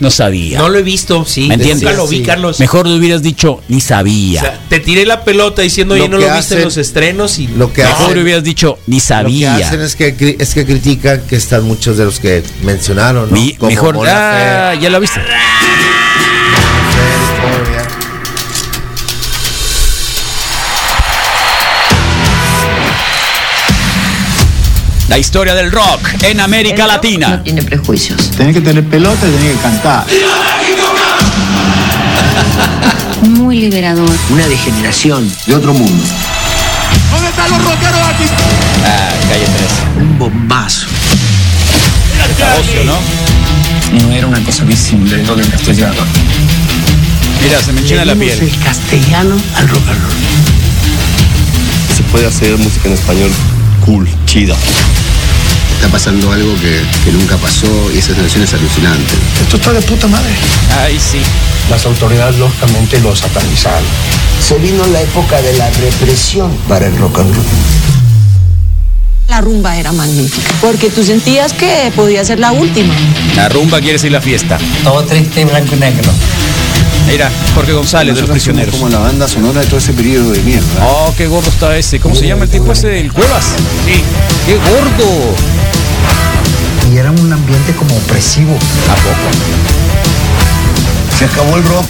[0.00, 0.58] no sabía.
[0.58, 1.46] No lo he visto, sí.
[1.46, 1.84] ¿Me entiendes?
[1.84, 2.22] Nunca lo vi, Sí.
[2.24, 2.58] Carlos.
[2.58, 4.40] mejor hubieras dicho, ni sabía.
[4.40, 6.76] O sea, te tiré la pelota diciendo, oye, Lo no que lo viste en los
[6.76, 9.54] estrenos y lo que mejor hacen- hubieras dicho, ni Lo que sabía.
[9.56, 13.36] hacen es que, es que critican que están muchos de los que mencionaron, ¿no?
[13.36, 15.20] Mi- Como mejor, ah, ya lo viste.
[25.08, 27.42] La historia del rock en América Latina.
[27.42, 28.30] tiene prejuicios.
[28.30, 30.06] Tenés que tener pelota y tenés que cantar.
[33.22, 34.10] Muy liberador.
[34.30, 36.04] Una degeneración de otro mundo.
[38.86, 39.56] Ah, calle 13.
[40.00, 40.86] Un bombazo.
[42.38, 42.98] Negocio, ¿no?
[44.00, 46.02] No era una cosa visible lo del castellano.
[47.42, 48.38] Mira, se me enchina la piel.
[48.40, 50.14] el castellano al rock and roll.
[51.94, 53.30] Se puede hacer música en español
[53.84, 54.56] cool, chida.
[55.76, 59.14] Está pasando algo que, que nunca pasó y esa sensación es alucinante.
[59.42, 60.32] Esto está de puta madre.
[60.80, 61.20] Ay, sí.
[61.70, 63.84] Las autoridades lógicamente lo satanizaron.
[64.40, 67.44] Se vino la época de la represión para el rock and roll.
[69.28, 70.52] La rumba era magnífica.
[70.60, 72.94] Porque tú sentías que podía ser la última.
[73.36, 74.58] La rumba quiere decir la fiesta.
[74.82, 76.12] Todo triste y blanco y negro.
[77.06, 78.74] Mira, Jorge González de los prisioneros.
[78.76, 80.66] como la banda sonora de todo ese periodo de mierda.
[80.86, 82.00] Oh, qué gordo está ese.
[82.00, 83.44] ¿Cómo se llama el tipo ese del Cuevas?
[83.86, 84.02] Sí.
[84.46, 85.34] Qué gordo.
[86.92, 88.52] Y era un ambiente como opresivo.
[88.90, 89.30] ¿A poco?
[91.18, 91.86] Se acabó el rock.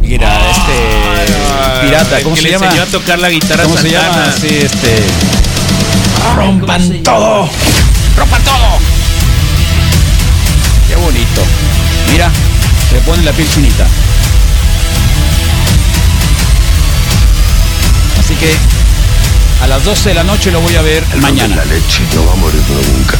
[0.00, 2.66] Mira, este pirata, El ¿cómo que se le llama?
[2.66, 4.32] enseñó a tocar la guitarra ¿Cómo se llama?
[4.40, 5.02] Sí, este.
[6.36, 7.48] Rompan todo.
[8.16, 8.78] ¡Rompan todo!
[10.88, 11.42] Qué bonito.
[12.10, 12.30] Mira,
[12.92, 13.86] se le pone la piel chinita.
[18.18, 18.54] Así que
[19.62, 21.56] a las 12 de la noche lo voy a ver mañana.
[21.56, 23.16] La leche no va a morir nunca.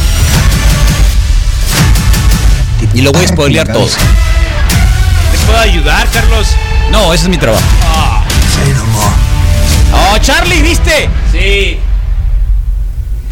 [2.93, 3.87] Y lo voy a spoilear todo.
[3.87, 6.49] ¿Te puedo ayudar, Carlos?
[6.91, 7.63] No, ese es mi trabajo.
[9.93, 11.09] ¡Oh, Charlie, viste!
[11.31, 11.79] Sí.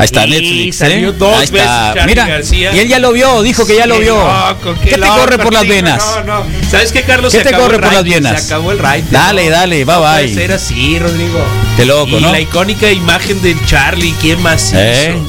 [0.02, 0.78] Ahí está, Y Netflix.
[0.78, 1.14] salió ¿eh?
[1.16, 1.94] dos Ahí está.
[1.94, 2.74] veces Mira, García.
[2.74, 4.16] y él ya lo vio, dijo que ya lo Qué vio.
[4.18, 6.04] loco, ¿Qué te loco, corre por las venas?
[6.26, 6.46] No, no.
[6.72, 7.32] ¿Sabes qué, Carlos?
[7.32, 8.42] ¿Qué Se te acabó corre el por las venas?
[8.42, 9.04] Se acabó el ride.
[9.12, 10.24] Dale, dale, bye, no bye.
[10.24, 11.40] Puede ser así, Rodrigo.
[11.78, 12.32] Qué loco, y ¿no?
[12.32, 15.14] la icónica imagen del Charlie, ¿quién más ¿Eh?
[15.16, 15.28] hizo?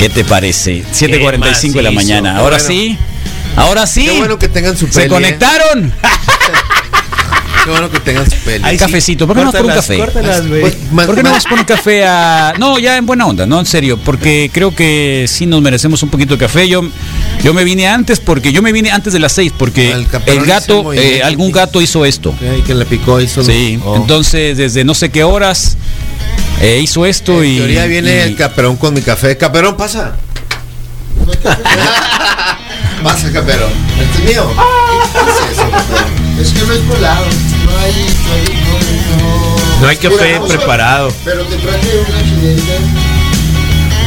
[0.00, 0.82] ¿Qué te parece?
[0.92, 2.36] 7.45 de la mañana.
[2.38, 2.68] Ahora Bueno.
[2.68, 2.98] sí,
[3.56, 4.06] Ahora sí.
[4.06, 5.08] Qué bueno que tengan su Se peli, ¿eh?
[5.08, 5.92] conectaron.
[7.64, 8.64] Qué bueno que tengan su peli.
[8.64, 9.26] Hay cafecito.
[9.26, 9.98] ¿Por qué no vas por un café?
[9.98, 10.60] córtalas, güey.
[10.62, 10.74] Pues,
[11.06, 12.54] ¿Por qué no vas por un café a.?
[12.58, 13.98] No, ya en buena onda, no, en serio.
[14.02, 16.68] Porque creo que sí nos merecemos un poquito de café.
[16.68, 16.82] Yo,
[17.42, 18.52] yo me vine antes porque.
[18.52, 19.90] Yo me vine antes de las seis porque
[20.26, 20.92] El gato.
[20.94, 22.34] eh, algún gato hizo esto.
[22.66, 23.78] Que le picó hizo Sí.
[23.84, 23.96] Oh.
[23.96, 25.76] Entonces, desde no sé qué horas
[26.62, 27.56] eh, hizo esto En y.
[27.58, 29.36] teoría viene y- el caperón con mi café.
[29.36, 30.16] Caperón, pasa.
[33.02, 33.70] pasa, caperón.
[34.00, 34.50] Este es mío.
[35.12, 36.19] ¿Qué es eso, caperón?
[36.40, 37.24] Es que no es colado.
[37.64, 37.92] No hay.
[38.24, 38.44] No hay.
[39.18, 41.12] No, No hay café Mira, vamos a- preparado.
[41.24, 42.62] Pero te traje una chilena.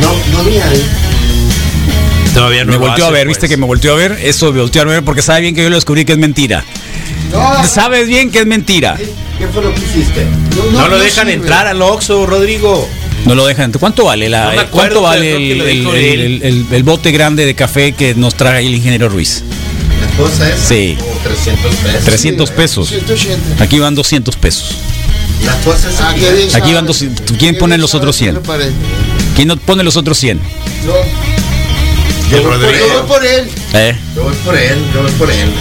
[0.02, 0.86] No, no había ahí.
[2.34, 3.38] Todavía no me volteó a ver, pues.
[3.38, 4.20] viste que me volteó a ver.
[4.24, 6.64] Eso me volteó a ver porque sabe bien que yo lo descubrí que es mentira.
[7.32, 8.96] No, Sabes bien que es mentira.
[8.98, 10.26] ¿Qué fue lo que hiciste?
[10.74, 11.34] No lo no dejan sirve.
[11.34, 12.88] entrar al Oxxo, Rodrigo.
[13.26, 13.72] No lo dejan.
[13.72, 14.46] ¿Cuánto vale la?
[14.46, 15.52] No me eh, acuerdo, ¿Cuánto vale
[16.42, 19.44] el bote grande de café que nos trae el ingeniero Ruiz?
[20.18, 20.60] La cosa es.
[20.60, 20.98] Sí.
[21.00, 22.04] como 300 pesos.
[22.06, 22.90] 300 pesos.
[22.90, 23.64] 180.
[23.64, 24.76] Aquí van 200 pesos.
[25.44, 26.00] La cosa es.
[26.00, 26.10] Ah,
[26.58, 27.38] Aquí van 200.
[27.38, 28.36] ¿Quién pone los otros ¿qué 100?
[28.36, 28.72] le parece?
[29.36, 30.40] ¿Quién no pone los otros 100?
[30.86, 30.94] No,
[32.32, 33.06] Yo voy por yo voy él.
[33.08, 33.50] por él.
[33.74, 33.96] ¿Eh?
[34.16, 34.78] Yo voy por él.
[34.94, 35.52] Yo voy por él.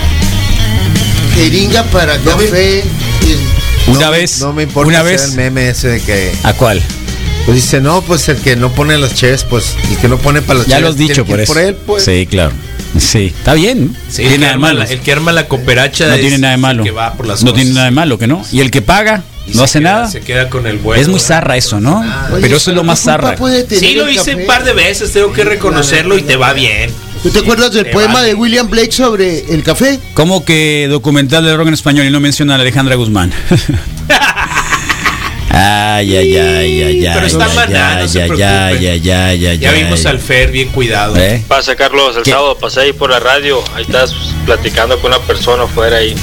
[1.34, 2.84] Jeringa para No me- café.
[3.22, 4.38] y- Una No me- vez.
[4.40, 5.24] No me importa Una vez.
[5.24, 6.32] el meme ese de que.
[6.42, 6.80] ¿A cuál?
[7.46, 10.42] Pues dice, no, pues el que no pone las cheves, pues el que no pone
[10.42, 10.82] para las Ya cheves.
[10.82, 11.52] lo has dicho por eso.
[11.52, 12.04] Por él, pues.
[12.04, 12.52] Sí, claro.
[12.98, 13.96] Sí, está bien.
[14.08, 14.82] Sí, tiene el, que nada de arma malo.
[14.90, 16.84] el que arma la cooperacha No es tiene nada de el malo.
[16.84, 17.62] que va por las No cosas.
[17.62, 18.44] tiene nada de malo, que no.
[18.52, 20.08] Y el que paga Y no hace queda- nada.
[20.10, 21.00] Se queda con el vuelo.
[21.00, 22.00] Es muy zarra eso, ¿no?
[22.32, 23.34] Oye, Pero eso es lo ¿qué más zarra.
[23.36, 24.34] puede tener Sí, lo hice café?
[24.36, 26.90] un par de veces, tengo que reconocerlo y te va bien.
[27.22, 28.28] ¿Tú te acuerdas del Te poema vale.
[28.28, 29.98] de William Blake sobre el café?
[30.12, 33.32] ¿Cómo que documental de rock en español y no menciona a Alejandra Guzmán?
[35.52, 37.10] ay, ay, ay, ay, ay.
[37.14, 38.44] Pero está ay, maná, no ay, se ay, preocupe.
[38.46, 39.82] ay, ay, ay, ay, Ya ay.
[39.84, 41.16] vimos al Fer bien cuidado.
[41.16, 41.42] ¿Eh?
[41.46, 42.30] Pasa, Carlos, el ¿Qué?
[42.30, 43.62] sábado pasé ahí por la radio.
[43.74, 44.14] Ahí estás
[44.46, 46.14] platicando con una persona afuera ahí.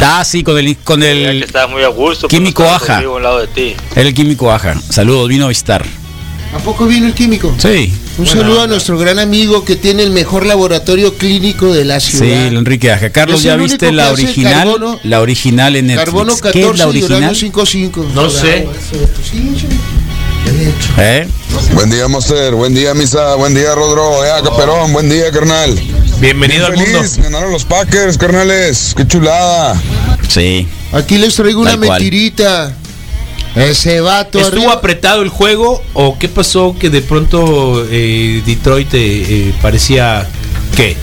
[0.00, 2.28] Ah, sí, con el, con Veía que el, estabas muy a gusto.
[2.28, 2.94] Químico estaba Aja.
[2.96, 3.74] conmigo a un lado de ti.
[3.96, 4.74] el químico Aja.
[4.90, 5.84] Saludos, vino a visitar.
[6.54, 7.52] ¿A poco vino el químico?
[7.58, 11.98] Sí, Un saludo a nuestro gran amigo que tiene el mejor laboratorio clínico de la
[11.98, 12.46] sí, ciudad.
[12.46, 13.10] el Enrique Aja.
[13.10, 14.68] Carlos, ¿ya viste la original?
[14.68, 16.04] carbono- la original en Netflix.
[16.04, 17.36] Carbono ¿Qué es 14 la original?
[17.36, 18.06] 55.
[18.14, 18.68] No sé.
[19.30, 19.66] Sí, sí.
[20.98, 21.26] ¿Eh?
[21.74, 22.54] Buen día, Monster.
[22.54, 23.34] Buen día, Misa.
[23.34, 24.24] Buen día, Rodro.
[24.24, 24.92] Eh, Caperón.
[24.92, 25.74] Buen día, carnal.
[26.20, 26.98] Bienvenido al Bien mundo.
[27.00, 27.16] feliz.
[27.18, 28.94] Ganaron los Packers, carnales.
[28.96, 29.80] Qué chulada.
[30.28, 30.68] Sí.
[30.92, 32.76] Aquí les traigo una mentirita.
[33.56, 38.92] Ese vato ¿Estuvo arriba- apretado el juego o qué pasó que de pronto eh, Detroit
[38.94, 40.28] eh, eh, parecía
[40.76, 40.96] qué?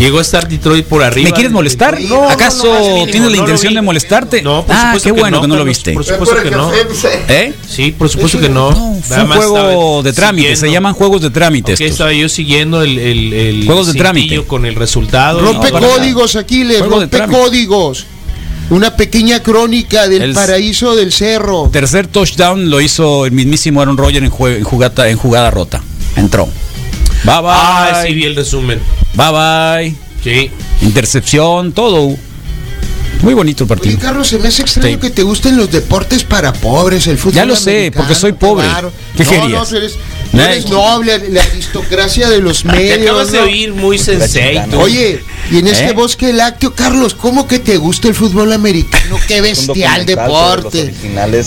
[0.00, 1.28] Llegó a estar Detroit por arriba.
[1.28, 2.00] ¿Me quieres molestar?
[2.00, 4.42] No, ¿Acaso no, no, no, tienes la intención de molestarte?
[4.42, 5.92] No, por ah, supuesto qué que bueno no, que no lo viste.
[5.92, 6.72] Por supuesto que no.
[7.28, 7.54] ¿Eh?
[7.68, 8.72] Sí, por supuesto que no.
[9.02, 11.74] Fue un juego de trámite, se llaman juegos de trámite.
[11.74, 11.92] Ok, estos.
[11.92, 14.42] estaba yo siguiendo el, el, el Juegos de trámite.
[14.42, 15.40] con el resultado.
[15.40, 17.40] Rompe códigos, Aquiles, rompe trámite.
[17.40, 18.06] códigos.
[18.70, 21.68] Una pequeña crónica del El- paraíso del cerro.
[21.72, 25.82] Tercer touchdown lo hizo el mismísimo Aaron Rodgers en, jue- en jugada, en jugada rota.
[26.16, 26.46] Entró.
[27.24, 27.50] Bye bye.
[27.50, 28.80] Ah, sí vi el resumen.
[29.14, 29.94] Bye bye.
[30.22, 30.50] Sí.
[30.82, 32.16] Intercepción, todo.
[33.22, 33.98] Muy bonito el Oye, partido.
[34.00, 35.00] Carlos, se me hace extraño Sí.
[35.00, 38.66] que te gusten los deportes para pobres, el fútbol Ya lo sé, porque soy pobre.
[38.66, 38.92] claro.
[39.16, 39.72] ¿Qué no, querías?
[39.72, 39.94] No, eres,
[40.34, 42.98] eres noble, la aristocracia de los Te medios.
[43.02, 44.58] acabas de oír muy sensei.
[44.76, 45.92] Oye, y en este ¿Eh?
[45.92, 49.16] bosque lácteo, Carlos, ¿cómo que te gusta el fútbol americano?
[49.28, 50.94] Qué bestial deporte.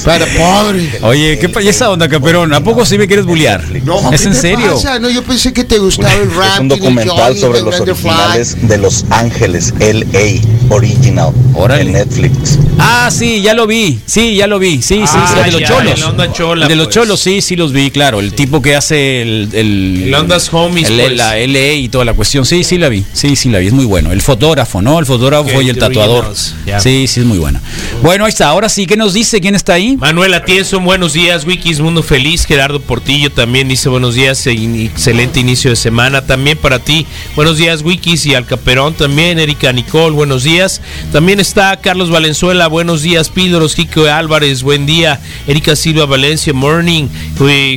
[0.06, 1.02] Para pobres.
[1.02, 2.54] Oye, ¿qué pa- y esa onda, campeón?
[2.54, 3.64] ¿A poco sí me quieres bullear?
[3.84, 4.74] No, ¿Es ¿qué en serio?
[4.76, 5.00] pasa?
[5.00, 6.54] No, yo pensé que te gustaba el rap.
[6.56, 11.82] Es un documental sobre los originales de Los Ángeles, LA Original, Órale.
[11.82, 12.60] en Netflix.
[12.80, 14.00] Ah, sí, ya lo vi.
[14.06, 14.82] Sí, ya lo vi.
[14.82, 15.94] Sí, sí, Ah, sí, de los ya, cholos.
[15.98, 16.94] el onda chola, de los pues.
[16.96, 18.20] cholos, sí, sí los vi, claro.
[18.20, 19.50] El tipo que hace el.
[19.54, 21.18] El, El Ondas Homies, el- pues.
[21.18, 22.46] La LA y toda la cuestión.
[22.46, 23.04] Sí, sí la vi.
[23.14, 23.68] Sí, sí la vi.
[23.68, 24.12] Es muy bueno.
[24.12, 25.00] El fotógrafo, ¿no?
[25.00, 26.34] El fotógrafo y el tatuador.
[26.36, 27.60] Sí, sí, es muy bueno.
[28.02, 28.50] Bueno, ahí está.
[28.50, 29.42] Ahora sí, ¿qué nos dice?
[29.42, 29.98] ¿Quién está ahí?
[29.98, 32.46] Manuel Atienzo, buenos días, Wikis Mundo Feliz.
[32.46, 34.52] Gerardo Portillo también dice buenos días, e
[34.86, 36.26] excelente inicio de semana.
[36.26, 39.40] También para ti, buenos días, Wikis y al Caperón también.
[39.40, 40.82] Erika Nicole, buenos días.
[41.12, 43.30] También está Carlos Valenzuela, buenos días.
[43.30, 45.20] Pídoros, Kiko Álvarez, buen día.
[45.48, 47.08] Erika Silva Valencia, morning.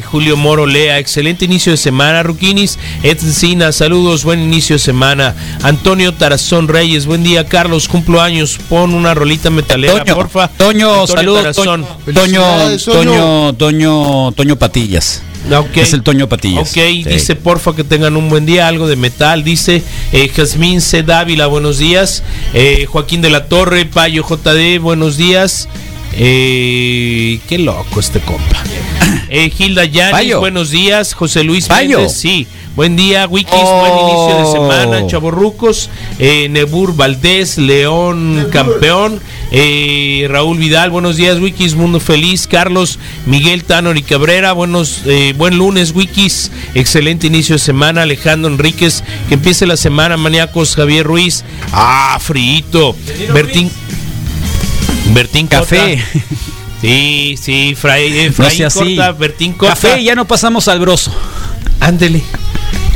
[0.04, 2.22] Julio Moro Lea, excelente inicio de semana.
[2.22, 5.34] Ruquinis, Encina, saludos, buen inicio de semana.
[5.62, 7.46] Antonio Tarazón Reyes, buen día.
[7.46, 10.48] Carlos, cumplo años, pon una rolita metalera, Toño, porfa.
[10.48, 11.42] Toño, Antonio saludos.
[11.42, 11.86] Tarazón.
[12.06, 12.82] Toño, Toño, Toño.
[12.82, 15.22] Toño, Toño, Toño Patillas.
[15.56, 15.76] Ok.
[15.76, 16.68] Es el Toño Patillas.
[16.70, 17.04] Ok, Sí.
[17.04, 19.82] dice porfa que tengan un buen día, algo de metal, dice
[20.12, 21.02] eh, Jazmín C.
[21.02, 22.22] Dávila, buenos días,
[22.54, 25.68] Eh, Joaquín de la Torre, Payo JD, buenos días,
[26.12, 28.62] Eh, qué loco este compa.
[29.32, 30.40] Eh, Gilda Yanis, Payo.
[30.40, 31.14] buenos días.
[31.14, 31.98] José Luis Payo.
[31.98, 32.48] Méndez, sí.
[32.74, 33.80] Buen día, Wikis, Oh.
[33.80, 39.20] buen inicio de semana, Chavorrucos, eh, Nebur Valdés, León Campeón,
[39.50, 45.34] eh, Raúl Vidal, buenos días, Wikis, Mundo Feliz, Carlos, Miguel Tanor y Cabrera, buenos, eh,
[45.36, 51.04] buen lunes, Wikis, excelente inicio de semana, Alejandro Enríquez, que empiece la semana, maníacos, Javier
[51.06, 52.96] Ruiz, ah, frito,
[53.34, 53.70] Bertín,
[55.12, 56.02] Bertín Café.
[56.12, 56.24] Cota.
[56.80, 58.96] Sí, sí, Fray, eh, No así.
[58.96, 59.72] Corta, Bertín Cota.
[59.72, 61.12] Café, ya no pasamos al broso.
[61.80, 62.22] Ándele.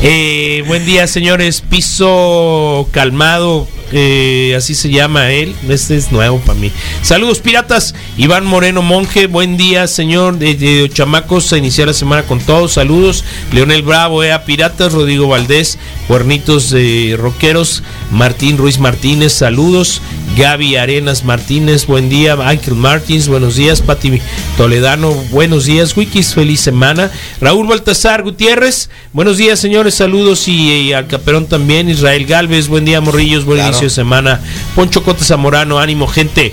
[0.02, 1.60] Eh, buen día, señores.
[1.60, 5.54] Piso calmado, eh, así se llama él.
[5.68, 6.70] Este es nuevo para mí.
[7.02, 7.94] Saludos, piratas.
[8.16, 10.38] Iván Moreno Monje, buen día, señor.
[10.38, 12.72] De, de chamacos, a iniciar la semana con todos.
[12.72, 13.24] Saludos.
[13.52, 14.92] Leonel Bravo, EA Piratas.
[14.92, 15.78] Rodrigo Valdés,
[16.08, 17.82] Cuernitos de Roqueros.
[18.10, 20.00] Martín Ruiz Martínez, saludos.
[20.36, 22.34] Gaby Arenas Martínez, buen día.
[22.34, 23.80] Michael Martins, buenos días.
[23.80, 24.20] Pati
[24.56, 25.96] Toledano, buenos días.
[25.96, 27.10] Wikis, feliz semana.
[27.40, 29.94] Raúl Baltasar Gutiérrez, buenos días, señores.
[29.94, 31.88] Saludos y, al Caperón también.
[31.88, 33.44] Israel Galvez, buen día, Morrillos.
[33.44, 33.73] Buen Claro.
[33.74, 34.40] Inicio de semana.
[34.74, 36.52] Poncho Cota Zamorano, ánimo, gente.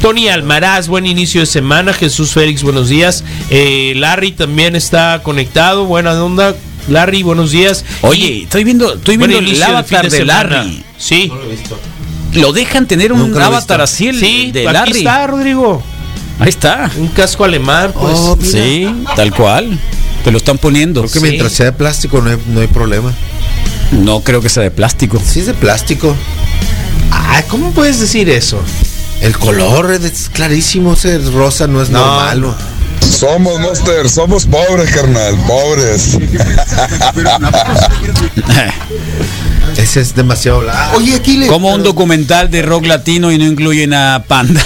[0.00, 1.92] Tony Almaraz, buen inicio de semana.
[1.92, 3.24] Jesús Félix, buenos días.
[3.50, 5.84] Eh, Larry también está conectado.
[5.86, 6.54] Buena onda.
[6.88, 7.84] Larry, buenos días.
[8.02, 10.24] Oye, Y- estoy viendo, estoy viendo el avatar de.
[10.24, 10.82] Larry.
[10.98, 11.30] Sí.
[12.34, 14.98] Lo dejan tener un Nunca avatar así el Sí, de aquí Larry.
[14.98, 15.82] está, Rodrigo.
[16.38, 16.90] Ahí está.
[16.98, 18.14] Un casco alemán, pues.
[18.18, 18.38] Oh.
[18.42, 18.86] Sí,
[19.16, 19.78] tal cual.
[20.22, 21.00] Te lo están poniendo.
[21.02, 21.24] Creo que Sí.
[21.24, 23.12] mientras sea de plástico no hay, no hay problema.
[23.92, 25.20] No creo que sea de plástico.
[25.24, 26.14] Sí es de plástico.
[27.10, 28.60] Ah, ¿cómo puedes decir eso?
[29.20, 32.40] El color es clarísimo, ese rosa no es No, normal.
[32.40, 32.54] no.
[33.06, 36.16] Somos, Monster, somos pobres, carnal, pobres.
[39.76, 40.96] Ese es demasiado blanco.
[40.96, 41.48] Oye, Aquiles.
[41.48, 44.60] Como un documental de rock latino y no incluyen a Panda.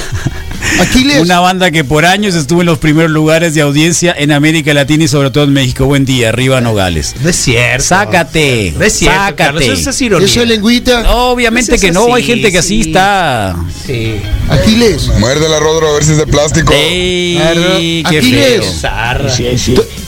[0.78, 1.20] Aquiles.
[1.20, 5.04] Una banda que por años estuvo en los primeros lugares de audiencia en América Latina
[5.04, 5.84] y sobre todo en México.
[5.86, 7.14] Buen día, arriba Nogales.
[7.22, 7.84] No es cierto.
[7.84, 8.72] Sácate.
[8.76, 9.80] No es cierto, Carlos, sácate.
[9.80, 10.26] eso es ironía.
[10.26, 11.10] Esa lengüita.
[11.14, 12.88] Obviamente Eso que no, hay gente que así sí.
[12.90, 13.56] está.
[13.86, 14.16] Sí.
[14.48, 15.08] Aquiles.
[15.18, 16.72] Muérdela, Rodro, a ver si es de plástico.
[16.74, 18.64] Ey, qué Aquiles.
[18.64, 18.72] feo.
[18.80, 19.30] Zarra.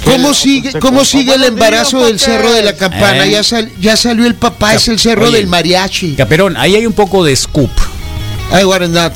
[0.05, 3.27] ¿Cómo sigue, cómo sigue el embarazo del cerro de la campana?
[3.27, 3.31] Eh.
[3.33, 5.39] Ya, sal- ya salió el papá, es el cerro Oye.
[5.39, 6.15] del mariachi.
[6.15, 7.71] Caperón, ahí hay un poco de scoop.
[8.51, 9.15] Ay, Guarandat.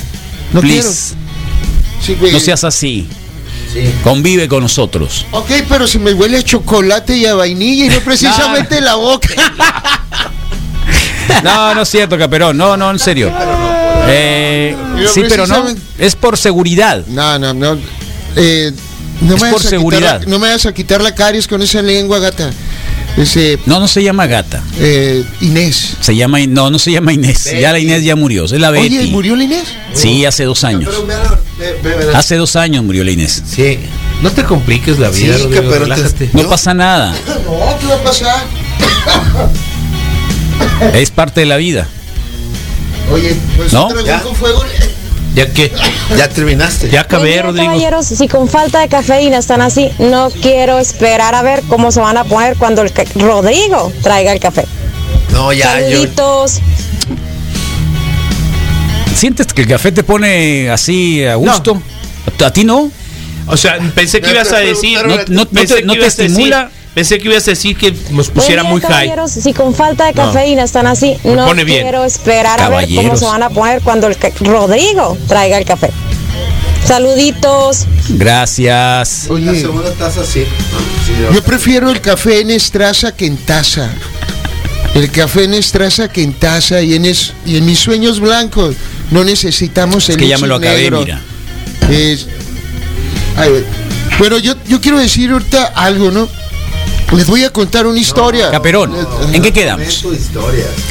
[0.53, 0.87] No quiero.
[2.01, 3.07] Sí, no seas así.
[4.03, 5.25] Convive con nosotros.
[5.31, 9.29] Ok, pero si me huele a chocolate y a vainilla y no precisamente la boca.
[11.43, 12.57] No, no es cierto, Caperón.
[12.57, 13.31] No, no, en serio.
[14.07, 14.75] Eh,
[15.13, 15.65] sí, pero no.
[15.97, 17.05] Es por seguridad.
[17.07, 17.77] No, no, no.
[18.35, 18.71] Eh,
[19.21, 20.21] no, Es me por seguridad.
[20.21, 22.51] La, no me vas a quitar la caries con esa lengua, gata.
[23.17, 24.63] Ese, No, no se llama Gata.
[24.79, 25.97] eh, Inés.
[26.01, 27.49] Se llama, no, no se llama Inés.
[27.59, 28.45] Ya la Inés ya murió.
[28.45, 28.97] Es la Betty.
[28.99, 29.63] Oye, ¿murió la Inés?
[29.93, 30.93] Sí, hace dos años.
[32.13, 33.41] Hace dos años murió la Inés.
[33.49, 33.79] Sí.
[34.21, 36.29] No te compliques la Sí, vida, Rodrigo, pero te- relájate.
[36.33, 36.49] No No.
[36.49, 37.11] pasa nada.
[37.45, 38.45] No, ¿qué va a pasar?
[40.93, 41.87] Es parte de la vida.
[43.11, 43.87] Oye, pues ¿No?
[43.87, 44.21] un dragón Ya.
[44.21, 44.63] con fuego.
[45.37, 45.71] Ya que,
[46.17, 46.89] Ya terminaste.
[46.89, 47.67] ya acabé, Rodrigo.
[47.67, 51.99] caballeros, si con falta de cafeína están así, no quiero esperar a ver cómo se
[51.99, 54.65] van a poner cuando el Rodrigo traiga el café.
[55.31, 55.89] No, ya, yo.
[55.91, 56.59] Saluditos.
[59.13, 61.79] ¿Sientes que el café te pone así a gusto?
[62.43, 62.89] ¿A ti no?
[63.45, 64.97] O sea, pensé que ibas a decir.
[65.05, 66.71] No- no- no te- te estimula?
[66.97, 69.11] Pensé que ibas a decir que nos pusiera muy high.
[69.27, 71.83] si con falta de cafeína están así, Me no pone bien.
[71.83, 75.91] quiero esperar a ver cómo se van a poner cuando el Rodrigo traiga el café.
[76.87, 77.85] Saluditos.
[78.09, 79.25] Gracias.
[79.27, 80.43] La Oye, segunda taza sí.
[81.05, 83.91] Sí, yo prefiero el café en estraza que en taza.
[84.95, 88.75] El café en estraza que en taza y en, es- y en mis sueños blancos
[89.11, 91.01] no necesitamos el Es que ya me lo acabé, negro.
[91.01, 91.21] mira.
[91.91, 92.25] Es-
[93.35, 93.63] Ay,
[94.17, 96.27] bueno, yo, yo quiero decir ahorita algo, ¿no?
[97.13, 98.51] Les voy a contar una historia.
[98.51, 98.93] Caperón,
[99.33, 100.03] ¿en qué quedamos?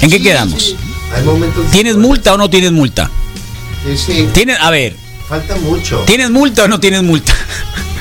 [0.01, 0.63] ¿En qué Sí, quedamos?
[0.63, 0.77] sí,
[1.15, 1.65] Hay momentos.
[1.65, 3.11] de ¿Tienes multa o no tienes multa?
[4.33, 4.97] ¿Tienes, a ver,
[5.29, 6.01] Falta mucho.
[6.07, 7.33] ¿tienes multa o no tienes multa?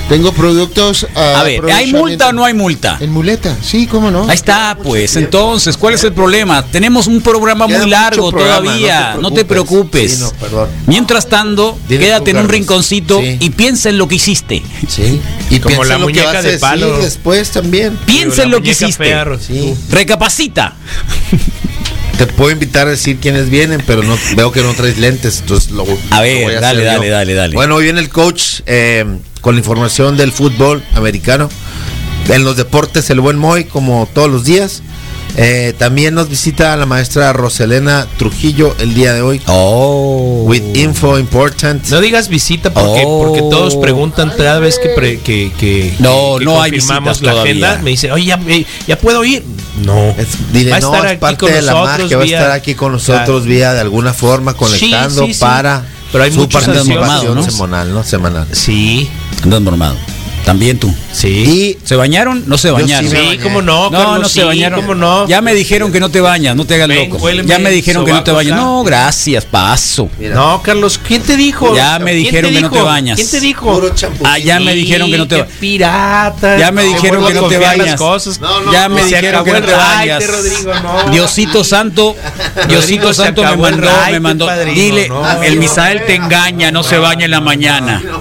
[0.08, 1.06] Tengo productos.
[1.14, 2.96] A ver, ¿hay multa o no hay multa?
[3.00, 4.24] En muleta, sí, cómo no.
[4.28, 5.16] Ahí está, pues.
[5.16, 6.64] Entonces, ¿cuál es el problema?
[6.64, 9.16] Tenemos un programa Queda muy largo programa, todavía.
[9.20, 10.12] No te preocupes.
[10.14, 10.68] Sí, no, perdón.
[10.86, 13.36] Mientras tanto, Dile quédate en un rinconcito Sí.
[13.40, 14.62] y piensa en lo que hiciste.
[14.88, 15.20] Sí.
[15.50, 16.98] Y Como piensa la en lo que muñeca vas a de decir palo.
[16.98, 17.96] después también.
[18.06, 19.04] Piensa en lo que muñeca hiciste.
[19.04, 19.74] fea, Ro- Sí.
[19.90, 20.74] Recapacita.
[22.18, 25.70] Te puedo invitar a decir quiénes vienen, pero no veo que no traes lentes, entonces
[25.70, 27.54] lo, A lo ver, voy dale, hacer dale, dale, dale.
[27.54, 29.04] Bueno, hoy viene el coach eh,
[29.42, 31.50] con la información del fútbol americano.
[32.28, 34.82] En los deportes, el buen Moy, como todos los días.
[35.38, 39.40] Eh, también nos visita la maestra Roselena Trujillo el día de hoy.
[39.46, 40.44] Oh.
[40.46, 41.86] With info important.
[41.88, 43.18] No digas visita porque, Oh.
[43.24, 47.22] porque todos preguntan cada vez que, pre- que, que- No, que no hay confirmamos visitas
[47.26, 47.50] la todavía.
[47.68, 47.82] agenda.
[47.84, 49.44] Me dice, oye, ya, eh, ya puedo ir.
[49.84, 50.14] No.
[50.52, 52.26] Dile, Va a no, estar es aquí parte con de la nosotros magia, va a
[52.26, 53.48] estar aquí con nosotros Ya.
[53.50, 55.40] vía de alguna forma conectando sí, sí.
[55.40, 57.50] para Pero hay su muchos participación ansiosos, ¿no?
[57.52, 58.04] semanal, ¿no?
[58.04, 58.46] Semanal.
[58.52, 59.10] Sí.
[59.42, 59.96] Andas normado.
[60.46, 60.94] También tú.
[61.12, 61.28] Sí.
[61.28, 62.44] Y ¿Se bañaron?
[62.46, 63.10] No se Yo sí bañaron.
[63.10, 63.38] Sí, bañé.
[63.40, 64.80] cómo no, No, Carlos, no se sí, bañaron.
[64.80, 65.26] cómo no.
[65.26, 67.24] Ya me dijeron que no te bañas, no te hagas Ven, loco.
[67.24, 68.56] huéleme Ya me dijeron que no te bañas.
[68.56, 70.08] No, gracias, paso.
[70.20, 71.74] No, Carlos, ¿quién te dijo?
[71.74, 73.16] Ya me ¿Quién dijeron que no te bañas.
[73.16, 73.82] ¿Quién te dijo?
[74.22, 75.52] Ah, ya me dijeron que no te bañas.
[75.58, 76.58] pirata.
[76.58, 77.96] Ya me Se dijeron que no te bañas.
[77.98, 78.40] cosas.
[78.40, 80.24] No, no, ya no, me se dijeron que no te bañas.
[80.84, 81.10] no.
[81.10, 82.14] Diosito Santo,
[82.68, 84.48] Diosito se Santo me mandó, me mandó.
[84.64, 85.42] Dile, no.
[85.42, 88.00] el Misael te engaña, no se baña en la mañana.
[88.04, 88.20] no.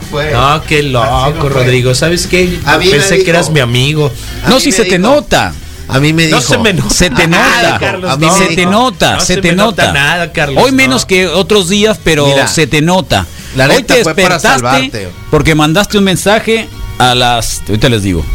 [0.56, 1.94] No, qué loco, Rodrigo.
[1.94, 2.60] ¿Sabes qué?
[2.66, 3.24] A mí me Pensé dijo.
[3.26, 4.12] que eras mi amigo.
[4.48, 5.54] No, si se te nota.
[5.88, 6.38] A mí me dijo.
[6.38, 6.90] No se me nota.
[6.94, 7.78] Se te nota.
[7.80, 8.38] Carlos, A mí no.
[8.38, 9.94] se te nota, No se se te me nota nota.
[9.94, 10.78] nada, Carlos, Hoy no.
[10.78, 13.26] menos que otros días, pero Mira, se te nota.
[13.56, 15.10] la Hoy te despertaste salvarte.
[15.30, 17.62] porque mandaste un mensaje a las.
[17.68, 18.26] Ahorita les digo.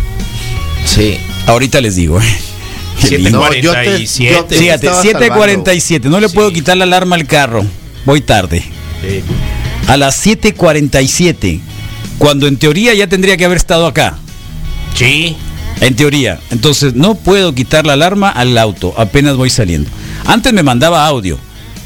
[0.86, 1.18] Sí.
[1.46, 2.20] Ahorita les digo.
[2.20, 2.38] eh.
[3.08, 3.38] Qué lindo.
[3.38, 4.34] No, yo te- 747.
[4.34, 6.04] yo te- Fíjate, estaba 7:47.
[6.08, 7.64] No le puedo quitar la alarma al carro.
[8.04, 8.62] Voy tarde.
[9.02, 9.22] Sí.
[9.88, 11.60] A las 7:47.
[12.20, 14.18] Cuando en teoría ya tendría que haber estado acá.
[14.94, 15.38] Sí.
[15.80, 16.38] En teoría.
[16.50, 18.92] Entonces no puedo quitar la alarma al auto.
[18.98, 19.88] Apenas voy saliendo.
[20.26, 21.38] Antes me mandaba audio.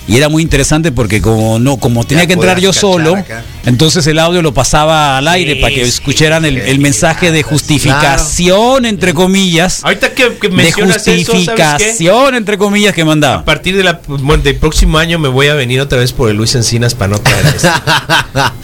[0.09, 3.45] Y era muy interesante porque como no, como tenía Ya que entrar yo solo, acá.
[3.67, 7.31] Entonces el audio lo pasaba al aire Sí, para que escucharan el, sí, el mensaje
[7.33, 9.83] de justificación, entre comillas.
[9.85, 11.33] Ahorita que, que De mencionas eso, ¿sabes qué?
[11.33, 13.45] justificación, entre comillas, que A mandaba.
[13.45, 16.37] partir de la, bueno, del próximo año me voy a venir otra vez por el
[16.37, 17.69] Luis Encinas para no traer esto.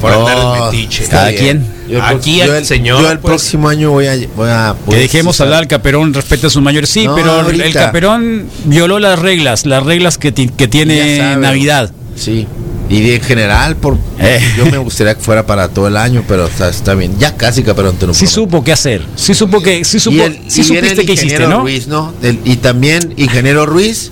[0.00, 1.04] Por andar de No, metiche.
[1.08, 1.66] Cada quien.
[1.86, 3.32] Yo el Aquí yo el, señor, Yo el pues.
[3.32, 4.16] próximo año voy a.
[4.34, 6.88] Voy a Que a- dejemos sí, hablar al Caperón respecto a sus mayores.
[6.88, 7.86] Sí, No, pero el ahorita.
[7.86, 11.36] Caperón violó las reglas, las reglas que, ti- que tiene.
[11.36, 11.92] Navidad.
[12.16, 12.46] Sí.
[12.90, 14.40] Y en general, por, Eh.
[14.56, 17.16] yo me gustaría que fuera para todo el año, pero está, está bien.
[17.20, 19.06] Ya casi te lo Sí supo qué hacer.
[19.14, 21.60] Sí supo que, sí supo, y el, sí y supiste hiciste, ¿no?
[21.60, 22.12] Ruiz, ¿no?
[22.44, 24.10] Y también ingeniero Ruiz.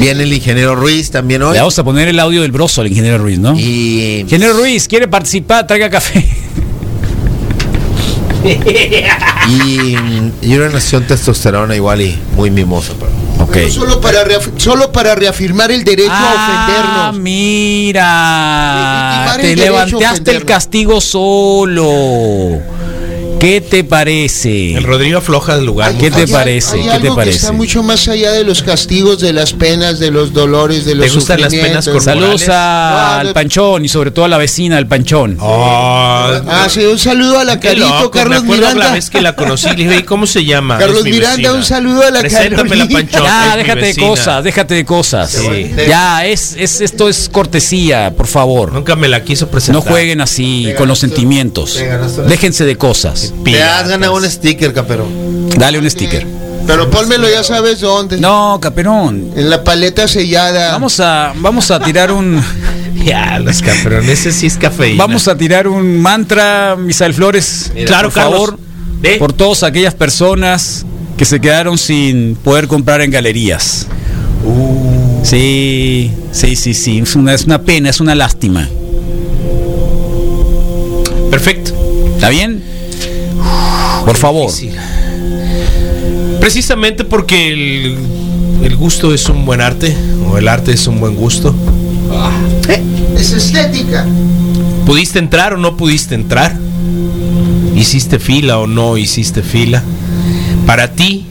[0.00, 1.52] Viene el ingeniero Ruiz también hoy.
[1.52, 3.54] Le vamos a poner el audio del broso al ingeniero Ruiz, ¿no?
[3.56, 5.68] Y Ingeniero Ruiz, ¿quiere participar?
[5.68, 6.26] Traiga café.
[9.66, 9.96] Y,
[10.42, 12.92] y una nación testosterona igual y muy mimosa.
[12.98, 13.23] Pero.
[13.70, 14.24] Solo para,
[14.56, 16.66] solo para reafirmar el derecho Ah, a
[17.12, 17.22] ofendernos.
[17.22, 19.36] mira.
[19.40, 22.60] Te levantaste el castigo solo.
[23.44, 24.74] ¿Qué te parece?
[24.74, 25.92] El Rodrigo afloja del lugar.
[25.98, 26.80] ¿Qué te parece?
[26.80, 27.36] ¿Qué te parece?
[27.36, 31.14] está mucho más allá de los castigos, de las penas, de los dolores, de los
[31.14, 32.40] gustan las penas corporales?
[32.40, 33.32] Saludos a- No, al no.
[33.34, 35.36] Panchón y sobre todo a la vecina del Panchón.
[35.42, 38.84] Ah, sí, un saludo a la Carito, loco, Carlos me Miranda.
[38.86, 40.78] la vez que la conocí, le dije, ¿cómo se llama?
[40.78, 42.88] Carlos Miranda, un saludo a la Preséntame la.
[42.88, 43.24] Panchón.
[43.24, 45.30] Ya, déjate de cosas, déjate de cosas.
[45.30, 45.70] Sí.
[45.86, 48.72] Ya, es, es, esto es cortesía, por favor.
[48.72, 49.82] Nunca me la quiso No presentar.
[49.82, 51.76] jueguen así con los sentimientos.
[51.76, 52.26] te.
[52.26, 53.33] Déjense de cosas.
[53.44, 55.50] Te has ganado un sticker, Caperón.
[55.56, 56.26] Dale un sticker.
[56.66, 58.18] Pero pónmelo ya sabes dónde.
[58.18, 59.32] No, Caperón.
[59.36, 60.72] En la paleta sellada.
[60.72, 62.42] Vamos a, vamos a tirar un.
[63.04, 65.04] Ya, los campeones, ese sí es cafeína.
[65.04, 67.70] Vamos a tirar un mantra, Misael Flores.
[67.84, 68.32] Claro, por Carlos.
[68.40, 68.58] favor.
[69.00, 69.16] Ve.
[69.18, 70.86] Por todas aquellas personas
[71.18, 73.88] que se quedaron sin poder comprar en galerías.
[75.22, 76.98] Sí, sí, sí, sí.
[77.00, 78.66] Es una, es una pena, es una lástima.
[81.30, 81.72] Perfecto.
[82.14, 82.62] ¿Está bien?
[84.04, 84.50] Por favor.
[84.50, 84.78] Difícil.
[86.40, 87.96] Precisamente porque el,
[88.62, 89.96] el gusto es un buen arte,
[90.28, 91.54] o el arte es un buen gusto.
[93.16, 94.04] Es estética.
[94.84, 96.54] ¿Pudiste entrar o no pudiste entrar?
[97.74, 99.82] ¿Hiciste fila o no hiciste fila?
[100.66, 101.26] Para ti,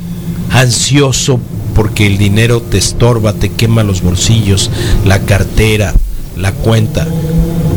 [0.49, 1.39] ansioso
[1.75, 4.69] porque el dinero te estorba, te quema los bolsillos,
[5.05, 5.93] la cartera,
[6.37, 7.07] la cuenta.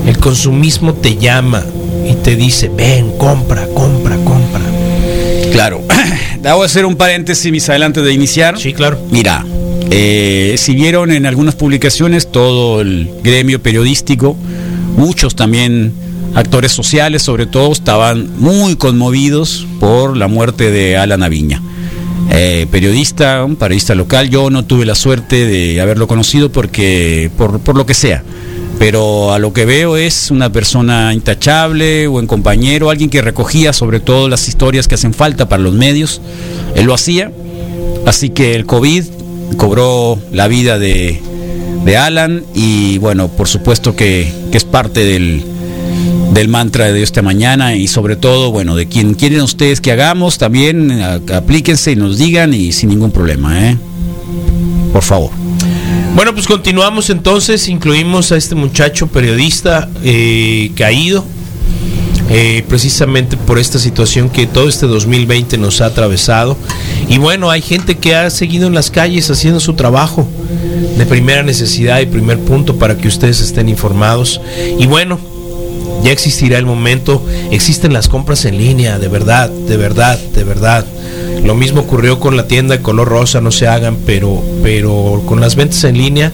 [0.06, 1.64] El consumismo te llama
[2.08, 4.75] y te dice, ven, compra, compra, compra.
[5.56, 5.82] Claro.
[6.42, 8.58] Debo hacer un paréntesis, Misael, antes de iniciar.
[8.58, 8.98] Sí, claro.
[9.10, 9.42] Mira,
[9.90, 14.36] eh, si vieron en algunas publicaciones todo el gremio periodístico,
[14.98, 15.94] muchos también
[16.34, 21.62] actores sociales, sobre todo, estaban muy conmovidos por la muerte de Alan Aviña.
[22.32, 27.60] Eh, periodista, un periodista local, yo no tuve la suerte de haberlo conocido porque, por,
[27.60, 28.22] por lo que sea,
[28.78, 34.00] pero a lo que veo es una persona intachable, buen compañero, alguien que recogía sobre
[34.00, 36.20] todo las historias que hacen falta para los medios,
[36.74, 37.32] él lo hacía,
[38.06, 39.04] así que el COVID
[39.56, 41.20] cobró la vida de,
[41.84, 45.44] de Alan y bueno, por supuesto que, que es parte del,
[46.32, 50.38] del mantra de esta mañana y sobre todo, bueno, de quien quieren ustedes que hagamos,
[50.38, 51.00] también
[51.32, 53.78] aplíquense y nos digan y sin ningún problema, ¿eh?
[54.92, 55.45] Por favor.
[56.16, 61.22] Bueno, pues continuamos entonces, incluimos a este muchacho periodista eh, caído,
[62.30, 66.56] eh, precisamente por esta situación que todo este 2020 nos ha atravesado.
[67.10, 70.26] Y bueno, hay gente que ha seguido en las calles haciendo su trabajo
[70.96, 74.40] de primera necesidad y primer punto para que ustedes estén informados.
[74.78, 75.20] Y bueno,
[76.02, 80.86] ya existirá el momento, existen las compras en línea, de verdad, de verdad, de verdad.
[81.44, 85.40] Lo mismo ocurrió con la tienda de color rosa, no se hagan, pero, pero con
[85.40, 86.32] las ventas en línea,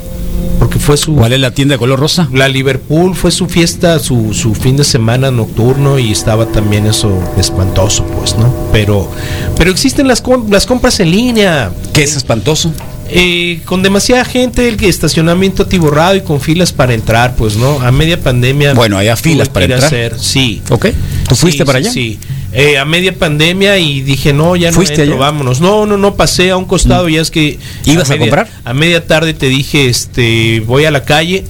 [0.59, 1.15] porque fue su...
[1.17, 2.29] ¿Cuál es la tienda de color rosa?
[2.33, 7.19] La Liverpool fue su fiesta, su, su fin de semana nocturno y estaba también eso
[7.37, 8.53] espantoso, pues, ¿no?
[8.73, 9.11] Pero,
[9.57, 11.71] pero existen las, las compras en línea.
[11.93, 12.73] ¿Qué es espantoso?
[13.15, 17.81] Eh, con demasiada gente, el estacionamiento atiborrado y con filas para entrar, pues, ¿no?
[17.83, 18.73] A media pandemia.
[18.73, 19.85] Bueno, hay filas para entrar.
[19.85, 20.63] hacer, sí.
[20.71, 20.87] ¿Ok?
[21.29, 21.93] ¿Tú Sí, fuiste para sí, allá?
[21.93, 22.19] Sí.
[22.55, 25.17] Eh, a media pandemia y dije, no, ya no ¿Fuiste entro, allá?
[25.17, 25.21] Mm.
[25.21, 25.61] vámonos.
[25.63, 27.59] No, no, no, pasé a un costado, ya es que...
[27.87, 28.49] ¿Ibas a media- comprar?
[28.65, 31.45] A media tarde te dije, este, voy a la calle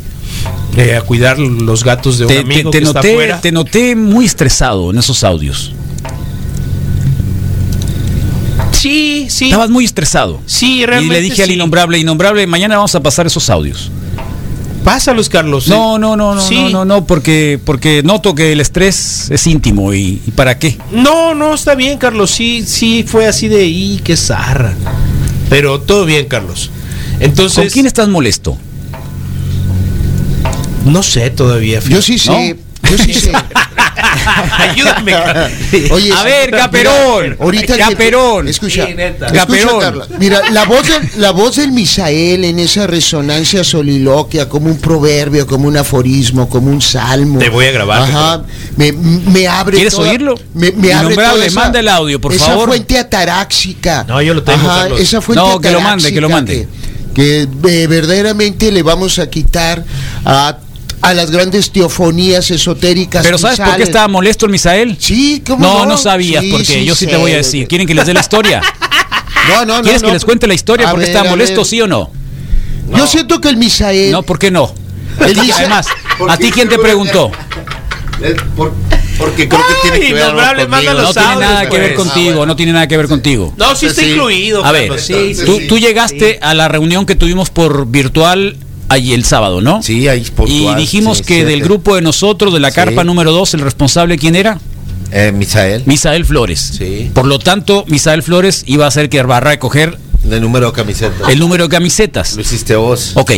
[0.76, 3.40] eh, a cuidar los gatos de un Te, te- amigo te que está noté, afuera.
[3.40, 5.72] te noté muy estresado en esos audios.
[8.70, 9.46] Sí, sí.
[9.46, 10.40] Estabas muy estresado.
[10.46, 13.90] Sí, Y realmente le dije al innombrable, innombrable, mañana vamos a pasar esos audios.
[14.84, 15.68] Pásalos, Carlos.
[15.68, 16.56] No, no, no, no, Sí.
[16.56, 20.76] no, no, no, porque, porque noto que el estrés es íntimo y, y ¿para qué?
[20.90, 22.30] No, no, está bien, Carlos.
[22.32, 24.74] Sí, sí, fue así de, y qué zarra.
[25.48, 26.70] Pero todo bien, Carlos.
[27.20, 27.64] Entonces.
[27.64, 28.58] ¿Con quién estás molesto?
[30.84, 31.80] No sé todavía.
[31.88, 32.56] Yo sí sé.
[32.90, 33.32] Yo sí sé.
[34.58, 35.14] Ayúdame.
[35.90, 37.36] Oye, A ver, mira, Caperón.
[37.40, 38.48] ahorita que- Caperón.
[38.48, 40.02] escucha, Sí, escucha, Caperón.
[40.18, 45.46] Mira, la voz, del, la voz del Misael en esa resonancia soliloquia, como un proverbio,
[45.46, 47.38] como un aforismo, como un salmo.
[47.38, 48.42] Te voy a grabar, Ajá.
[48.76, 49.76] Me, me abre.
[49.76, 50.38] ¿Quieres toda- oírlo?
[50.54, 51.14] Me, me abre
[51.46, 52.68] esa- manda el audio, por esa favor.
[52.68, 54.04] fuente ataráxica.
[54.08, 56.68] No, yo lo tengo, Ajá, esa fuente No, que lo mande, que lo mande.
[57.14, 59.84] Que, que, eh, verdaderamente le vamos a quitar
[60.24, 60.58] a
[61.02, 63.24] a las grandes teofonías esotéricas.
[63.24, 64.96] Pero ¿sabes por qué estaba molesto el Misael?
[65.00, 65.86] Sí, ¿cómo No, no?
[65.86, 67.66] no sabías, Sí, porque sí yo sí te voy a decir.
[67.68, 68.62] ¿Quieren que les dé la historia?
[69.48, 69.82] No, no, no.
[69.82, 70.86] ¿Quieres no, que les cuente la historia?
[70.86, 71.66] a ¿Por qué ver, estaba molesto, ver.
[71.66, 72.12] sí o no?
[72.96, 74.12] Yo siento que el Misael.
[74.12, 74.72] No, ¿por qué no?
[75.18, 75.86] El Misael- Además,
[76.16, 77.32] ¿por ¿a ti quién te preguntó?
[78.56, 78.72] Por-
[79.18, 80.68] porque creo que tiene que ver algo conmigo.
[80.68, 82.06] manda No tiene nada que ver pues.
[82.08, 83.52] contigo, no tiene nada que ver contigo.
[83.56, 84.10] No, sí está Sí.
[84.10, 84.64] incluido.
[84.64, 85.66] A ver, sí, tú, sí.
[85.66, 88.56] tú llegaste a la reunión que tuvimos por virtual
[88.92, 89.82] allí el sábado, ¿no?
[89.82, 91.50] Sí, ahí Y puntual, dijimos sí, que siete.
[91.50, 92.76] del grupo de nosotros, de la Sí.
[92.76, 94.58] carpa número 2, el responsable, ¿quién era?
[95.10, 96.74] Eh, Misael, Misael Flores.
[96.78, 97.10] Sí.
[97.12, 99.98] Por lo tanto, Misael Flores iba a ser que va a recoger
[100.30, 101.30] el número de camiseta.
[101.30, 102.34] el número de camisetas.
[102.34, 103.12] Lo hiciste vos.
[103.14, 103.32] Ok,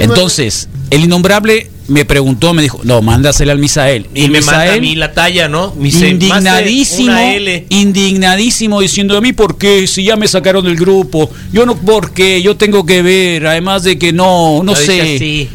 [0.00, 4.06] entonces, el innombrable me preguntó, me dijo, no, mándasela al Misael.
[4.14, 5.74] Y me manda a Misael, mí la talla, ¿no?
[5.76, 7.12] Dice, indignadísimo,
[7.70, 12.12] indignadísimo diciendo a mí por qué si ya me sacaron del grupo, yo no por
[12.12, 15.14] qué, yo tengo que ver, además de que no, no, dice sé.
[15.16, 15.48] así.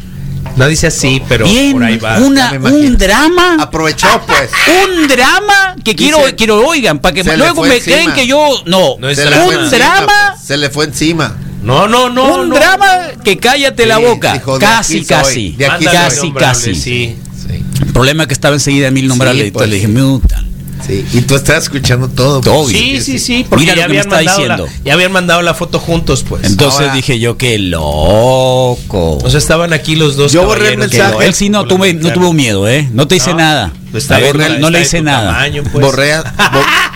[0.56, 2.18] No dice así, pero Bien, por ahí va.
[2.18, 4.50] una, un drama, Aprovechó, pues.
[4.86, 7.96] un drama que quiero, Dice, quiero oigan, para que luego me encima.
[7.96, 9.44] creen que yo no, No es Se le drama.
[9.46, 10.46] fue un encima, drama, pues.
[10.46, 11.36] Se le fue encima.
[11.64, 12.34] No, no, no.
[12.42, 12.54] un no.
[12.54, 12.86] drama
[13.24, 16.74] que cállate la boca, dijo, de casi, casi, de aquí casi, casi.
[16.74, 17.16] Sí.
[17.46, 17.62] Sí.
[17.80, 19.70] El problema es que estaba enseguida en mil nombrable Sí, y entonces pues.
[19.70, 20.44] le dije, "Muta".
[20.86, 21.06] Sí.
[21.14, 22.42] Y tú estás escuchando todo.
[22.42, 22.64] Todo.
[22.64, 22.76] pues.
[22.76, 24.82] Sí, sí, sí, porque Mira ya lo que me habían, está mandado la, diciendo.
[24.84, 26.44] ya habían mandado la foto juntos, pues.
[26.44, 29.18] Entonces Ahora- dije yo, qué loco.
[29.22, 30.32] o sea, estaban aquí los dos.
[30.32, 31.24] Yo borré el mensaje.
[31.24, 32.86] él sí no, tuve, no tuvo miedo, ¿eh?
[32.92, 33.72] No te hice No, nada.
[33.92, 35.32] pues está A ver, bien, no, le hice nada.
[35.32, 35.84] tamaño, pues.
[35.84, 36.22] borré, bo-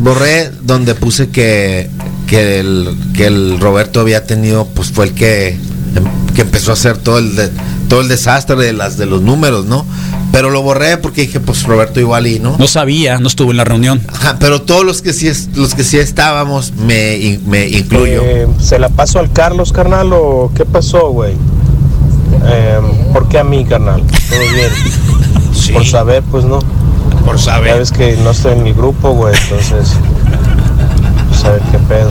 [0.00, 1.90] borré donde puse que,
[2.26, 6.74] que, el, que el Roberto había tenido, pues fue el que, em- que empezó a
[6.74, 7.50] hacer todo el, de-
[7.88, 9.84] todo el desastre de las de los números, ¿no?
[10.32, 12.56] Pero lo borré porque dije, pues Roberto igual y no.
[12.56, 14.00] No sabía, no estuvo en la reunión.
[14.08, 18.22] Ajá, pero todos los que sí es- los que sí estábamos me, me incluyo.
[18.24, 21.34] Eh, ¿Se la pasó al Carlos, carnal, o qué pasó, güey?
[22.44, 22.78] Eh,
[23.12, 24.02] ¿Por qué a mí, carnal?
[24.30, 24.70] Todo bien.
[25.54, 26.58] Sí, Por saber, pues no.
[27.24, 27.78] Por saber.
[27.78, 29.96] ves que no estoy en mi grupo, güey, entonces.
[31.28, 32.10] Pues a ver qué pedo.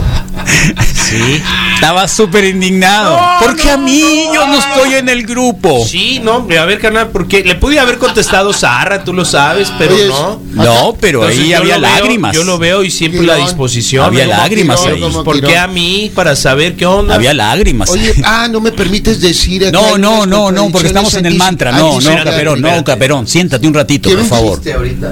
[0.94, 1.42] Sí.
[1.74, 3.18] Estaba súper indignado.
[3.40, 4.00] porque a mí
[4.32, 5.84] yo no estoy en el grupo.
[5.86, 9.72] Sí, no, hombre, a ver, carnal, porque le pude haber contestado Zarra, tú lo sabes,
[9.78, 10.40] pero Oye, no.
[10.52, 12.34] No, pero Entonces, ahí había veo- lágrimas.
[12.36, 14.04] yo lo veo y siempre la disposición.
[14.04, 15.24] Había lágrimas Quirón, ahí.
[15.24, 16.10] ¿Por qué a mí?
[16.14, 17.14] Para saber qué onda.
[17.14, 17.90] Había lágrimas.
[17.90, 19.66] Oye, ah, no me permites decir.
[19.66, 21.72] acá no, no, no, no, porque estamos en el mantra.
[21.72, 22.84] No, no, Caperón, no.
[22.84, 23.26] Caperón.
[23.26, 24.60] Siéntate un ratito, por favor.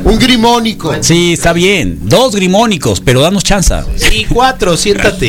[0.05, 0.95] Un grimónico.
[1.01, 1.99] Sí, está bien.
[2.03, 3.75] Dos grimónicos, pero danos chance.
[3.97, 5.20] Sí, cuatro, siéntate.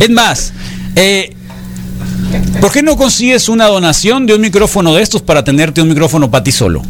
[0.00, 0.52] Es más,
[0.96, 1.34] eh,
[2.60, 6.30] ¿Por qué no consigues una donación de un micrófono de estos para tenerte un micrófono
[6.30, 6.82] para ti solo?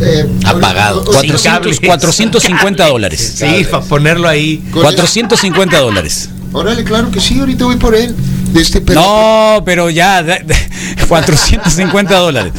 [0.00, 0.98] Eh, Apagado.
[1.00, 3.34] ahorita- 400, cables, 450 dólares.
[3.38, 4.62] Sí, para ponerlo ahí.
[4.72, 6.28] 450 dólares.
[6.52, 8.14] Órale, claro que sí, ahorita voy por él.
[8.52, 12.52] De este No, pero ya, da- da- 450 dólares.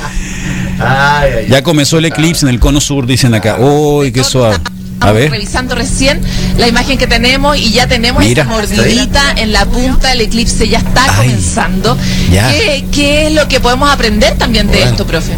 [1.49, 3.57] Ya comenzó el eclipse en el cono sur, dicen acá.
[3.59, 4.57] Uy, qué suave.
[5.01, 5.31] A Estamos ver.
[5.31, 6.21] revisando recién
[6.59, 8.43] la imagen que tenemos y ya tenemos Mira.
[8.43, 11.97] esta mordidita en la punta, el eclipse ya está comenzando.
[12.31, 12.49] ya.
[12.51, 15.31] ¿Qué, qué es lo que podemos aprender también de esto, profe?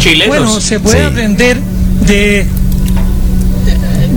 [0.00, 0.28] Chilenos.
[0.36, 1.04] Bueno, se puede Sí.
[1.04, 1.58] aprender
[2.06, 2.44] de,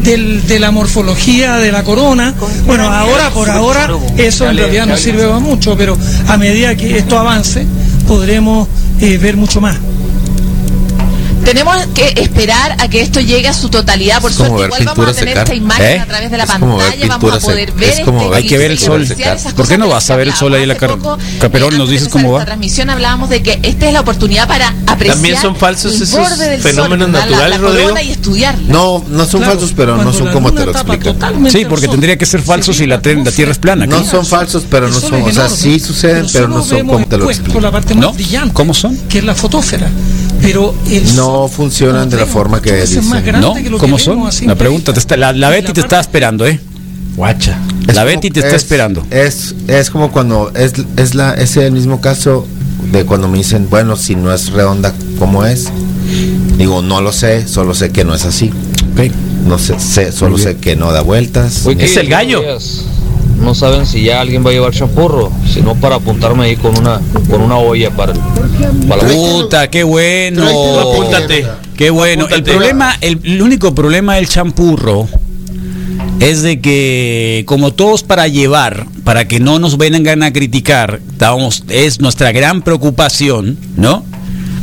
[0.03, 2.33] del- de la morfología de la corona.
[2.65, 5.95] Bueno, ahora, por ahora, eso en realidad no sirve para mucho, pero
[6.27, 7.65] a medida que esto avance,
[8.07, 8.67] podremos
[8.99, 9.77] eh, ver mucho más.
[11.43, 14.21] Tenemos que esperar a que esto llegue a su totalidad.
[14.21, 15.43] Por suerte, igual vamos a tener secar.
[15.43, 15.99] esta imagen ¿Eh?
[15.99, 17.07] a través de la Es como ver pantalla.
[17.07, 19.07] Vamos a poder ver Es como este Hay que ver el sol.
[19.55, 21.39] ¿Por qué no vas a ver el sol ahí en la hablábamos car- hace poco.
[21.41, 21.73] Caperón?
[21.73, 22.45] Eh, ¿Nos dices cómo va?
[22.45, 26.19] transmisión hablábamos de que esta es la oportunidad para apreciar También son falsos el esos
[26.19, 27.25] borde del sol, fenómenos ¿verdad?
[27.29, 27.89] La- naturales, la, Rodrigo.
[27.89, 28.55] y.
[28.67, 31.17] No, no son Claro, falsos, pero no son la como te lo explican.
[31.51, 33.85] Sí, porque tendría que ser se falso si la, la Tierra es plana.
[33.87, 37.17] No son falsos, pero no son, o sea, sí suceden, pero no son como te
[37.17, 37.63] lo después, explican.
[37.63, 38.13] la ¿No?
[38.53, 38.95] ¿Cómo son?
[39.09, 39.89] que es la fotósfera.
[40.41, 43.03] Pero el No funcionan de la forma que dicen.
[43.09, 43.53] grande ¿No?
[43.53, 44.47] que ¿Cómo vemos son?
[44.47, 46.59] La pregunta, está- la, la Betty te parte- está esperando, ¿eh?
[47.15, 47.57] Guacha.
[47.87, 49.05] Es La como- Betty te está es- esperando.
[49.11, 52.47] Es, es como cuando es, es la es el mismo caso
[52.91, 55.69] de cuando me dicen, bueno, si no es redonda, ¿cómo es?
[56.57, 58.51] Digo, no lo sé, solo sé que no es así.
[59.45, 61.65] No sé, sé- solo sé que no da vueltas.
[61.77, 62.41] Es el gallo.
[63.41, 67.01] No saben si ya alguien va a llevar champurro, sino para apuntarme ahí con una
[67.29, 68.13] con una olla para,
[68.87, 70.43] para la Puta, qué bueno.
[70.79, 71.45] Apúntate.
[71.75, 72.27] Qué bueno.
[72.29, 75.07] El problema, el, el único problema del champurro
[76.19, 81.63] es de que como todos para llevar, para que no nos vengan a criticar, estamos,
[81.67, 84.05] es nuestra gran preocupación, ¿no?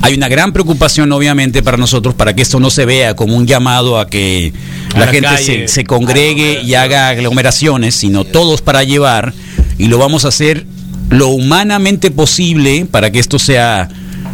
[0.00, 3.46] Hay una gran preocupación, obviamente, para nosotros, para que esto no se vea como un
[3.48, 4.52] llamado a que
[4.94, 9.32] la, la gente se, se congregue y haga aglomeraciones, sino todos para llevar,
[9.78, 10.66] y lo vamos a hacer
[11.10, 13.88] lo humanamente posible para que esto sea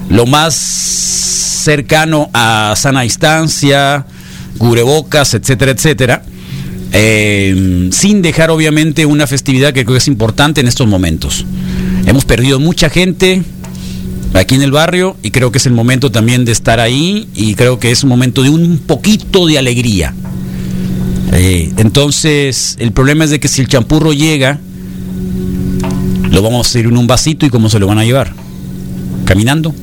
[0.08, 4.04] lo más cercano a sana distancia,
[4.58, 6.22] cubrebocas, etcétera, etcétera.
[6.96, 11.44] eh, sin dejar obviamente una festividad que creo que es importante en estos momentos.
[12.06, 13.42] Hemos perdido mucha gente
[14.32, 17.54] aquí en el barrio y creo que es el momento también de estar ahí y
[17.54, 20.14] creo que es un momento de un poquito de alegría.
[21.34, 24.60] Eh, entonces, el problema es de que si el champurro llega,
[26.30, 28.32] lo vamos a hacer en un vasito y cómo se lo van a llevar.
[29.24, 29.74] Caminando,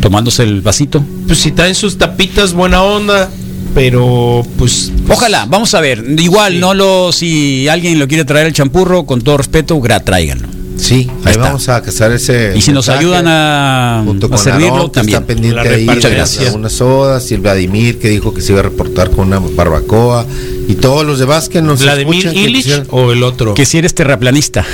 [0.00, 1.04] tomándose el vasito.
[1.26, 3.30] Pues si traen sus tapitas, buena onda.
[3.74, 4.92] Pero, pues.
[5.08, 6.04] Ojalá, vamos a ver.
[6.18, 10.61] Igual, no lo, si alguien lo quiere traer el champurro, con todo respeto, gra, tráiganlo.
[10.76, 12.52] Sí, ahí vamos a cazar ese.
[12.56, 15.18] Y si nos ayudan a, junto a con servirlo, Aarón, que también.
[15.18, 16.46] Está pendiente ahí Muchas de gracias.
[16.46, 20.26] algunas sodas, y el Vladimir que dijo que se iba a reportar con una barbacoa
[20.68, 23.54] y todos los demás que nos ¿Vladimir escuchan, que Illich o el otro?
[23.54, 24.64] Que si eres terraplanista.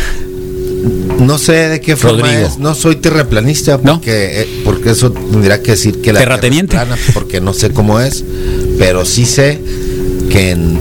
[1.19, 2.47] No sé de qué forma Rodrigo.
[2.47, 2.59] es.
[2.59, 6.71] No soy terraplanista porque, eh, porque eso tendría que decir que la ¿Terrateniente?
[6.77, 8.25] Tierra es plana, porque no sé cómo es,
[8.79, 9.61] pero sí sé
[10.31, 10.79] que en,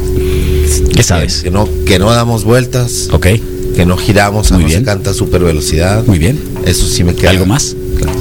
[0.96, 1.42] ¿Qué sabes?
[1.42, 3.28] que no que no damos vueltas, Ok,
[3.78, 4.80] que no giramos, a Muy no bien.
[4.80, 6.04] se canta a super velocidad.
[6.08, 6.38] muy bien.
[6.66, 7.30] Eso sí me queda.
[7.30, 7.76] ¿Algo más?
[7.98, 8.18] claro.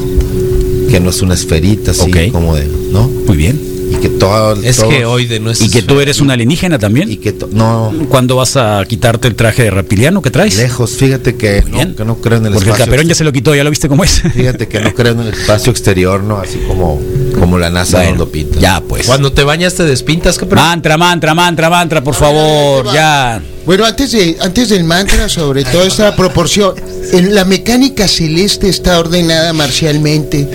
[0.90, 3.08] Que no es una esferita así como de, ¿no?
[3.26, 3.55] Muy bien.
[3.96, 5.60] Y que todo Es todo- geoide, no es.
[5.62, 7.20] Y que tú eres un alienígena y también.
[7.20, 10.56] que to- no ¿Cuándo vas a quitarte el traje de reptiliano que traes?
[10.56, 12.84] lejos, fíjate que no, que no creo en el Porque el espacio.
[12.86, 14.22] caperón ya se lo quitó, ya lo viste cómo es.
[14.34, 16.38] Fíjate que no creo en el espacio exterior, ¿no?
[16.38, 17.00] Así como,
[17.38, 18.58] como la NASA Bueno, lo pinta.
[18.60, 19.06] ya pues.
[19.06, 20.62] Cuando te bañas te despintas, cabrón.
[20.64, 23.40] Mantra, mantra, mantra, mantra, por favor, ya.
[23.64, 26.74] Bueno, antes, de, antes del mantra, sobre toda esta proporción,
[27.12, 30.48] en la mecánica celeste está ordenada marcialmente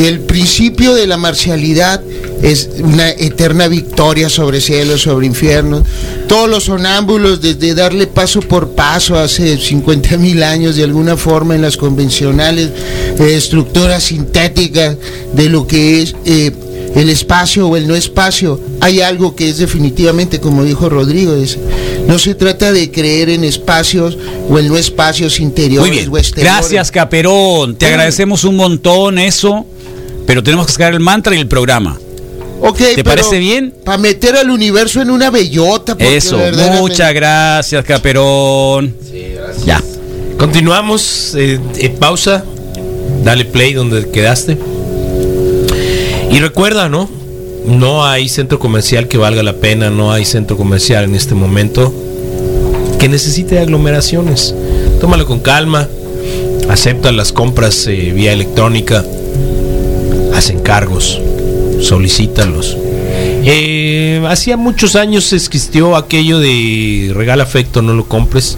[0.00, 2.00] y el principio de la marcialidad
[2.42, 5.82] es una eterna victoria sobre cielos, sobre infiernos.
[6.28, 11.54] Todos los sonámbulos, desde darle paso por paso hace 50 mil años, de alguna forma,
[11.54, 12.70] en las convencionales
[13.18, 14.96] eh, estructuras sintéticas
[15.34, 16.52] de lo que es eh,
[16.94, 21.58] el espacio o el no espacio, hay algo que es definitivamente, como dijo Rodrigo, es,
[22.06, 24.16] no se trata de creer en espacios
[24.48, 26.10] o en no espacios interiores Muy bien.
[26.12, 26.58] o exteriores.
[26.60, 27.76] Gracias, Caperón.
[27.76, 29.66] Te agradecemos un montón eso,
[30.26, 31.98] pero tenemos que sacar el mantra y el programa.
[32.72, 33.74] ¿Te parece bien?
[33.84, 35.96] Para meter al universo en una bellota.
[35.98, 36.38] Eso,
[36.80, 38.94] muchas gracias, Caperón.
[39.66, 39.82] Ya.
[40.38, 42.44] Continuamos, eh, eh, pausa,
[43.22, 44.58] dale play donde quedaste.
[46.30, 47.08] Y recuerda, ¿no?
[47.66, 51.94] No hay centro comercial que valga la pena, no hay centro comercial en este momento
[52.98, 54.54] que necesite aglomeraciones.
[55.00, 55.88] Tómalo con calma,
[56.68, 59.04] aceptan las compras eh, vía electrónica,
[60.34, 61.20] hacen cargos,
[61.80, 62.76] solicítalos.
[63.46, 68.56] Eh, hacía muchos años existió aquello de regala afecto, no lo compres.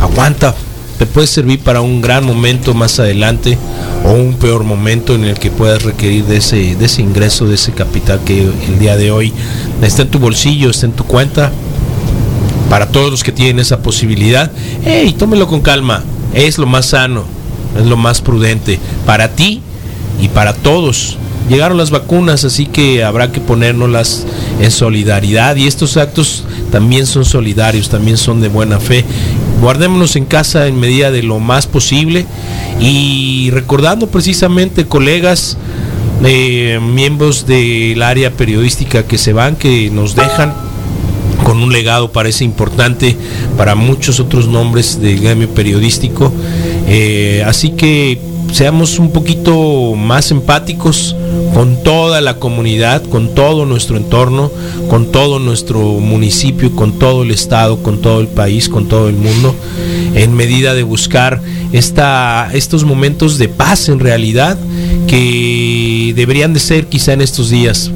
[0.00, 0.54] Aguanta,
[0.98, 3.56] te puede servir para un gran momento más adelante
[4.04, 7.54] o un peor momento en el que puedas requerir de ese, de ese ingreso, de
[7.54, 9.32] ese capital que el día de hoy
[9.82, 11.52] está en tu bolsillo, está en tu cuenta.
[12.68, 14.50] Para todos los que tienen esa posibilidad,
[14.84, 16.02] hey, tómelo con calma,
[16.34, 17.24] es lo más sano,
[17.78, 19.60] es lo más prudente para ti
[20.20, 21.18] y para todos.
[21.52, 24.24] Llegaron las vacunas, así que habrá que ponérnoslas
[24.58, 29.04] en solidaridad y estos actos también son solidarios, también son de buena fe.
[29.60, 32.24] Guardémonos en casa en medida de lo más posible
[32.80, 35.58] y recordando precisamente colegas,
[36.24, 40.54] eh, miembros del área periodística que se van, que nos dejan
[41.44, 43.14] con un legado parece importante
[43.58, 46.32] para muchos otros nombres del gremio periodístico.
[46.86, 48.18] Eh, así que
[48.52, 51.16] seamos un poquito más empáticos
[51.54, 54.50] con toda la comunidad, con todo nuestro entorno,
[54.88, 59.16] con todo nuestro municipio, con todo el estado, con todo el país, con todo el
[59.16, 59.54] mundo,
[60.14, 61.42] en medida de buscar
[61.72, 64.58] esta, estos momentos de paz en realidad
[65.06, 67.90] que deberían de ser quizá en estos días,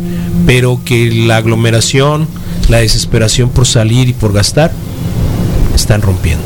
[0.46, 2.28] pero que la aglomeración,
[2.68, 4.72] la desesperación por salir y por gastar,
[5.74, 6.44] están rompiendo.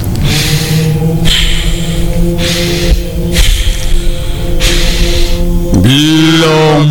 [5.83, 6.85] Lo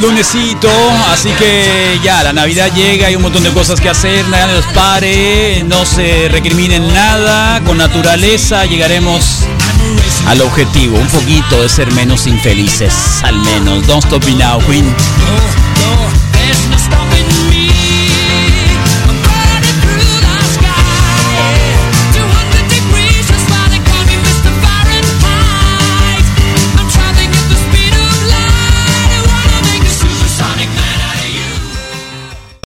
[0.00, 0.70] lunesito,
[1.10, 4.66] así que ya la Navidad llega, hay un montón de cosas que hacer, nadie nos
[4.66, 9.46] pare, no se recriminen nada, con naturaleza llegaremos
[10.26, 13.86] al objetivo, un poquito de ser menos infelices, al menos.
[13.86, 14.86] Don't stop me now, Queen.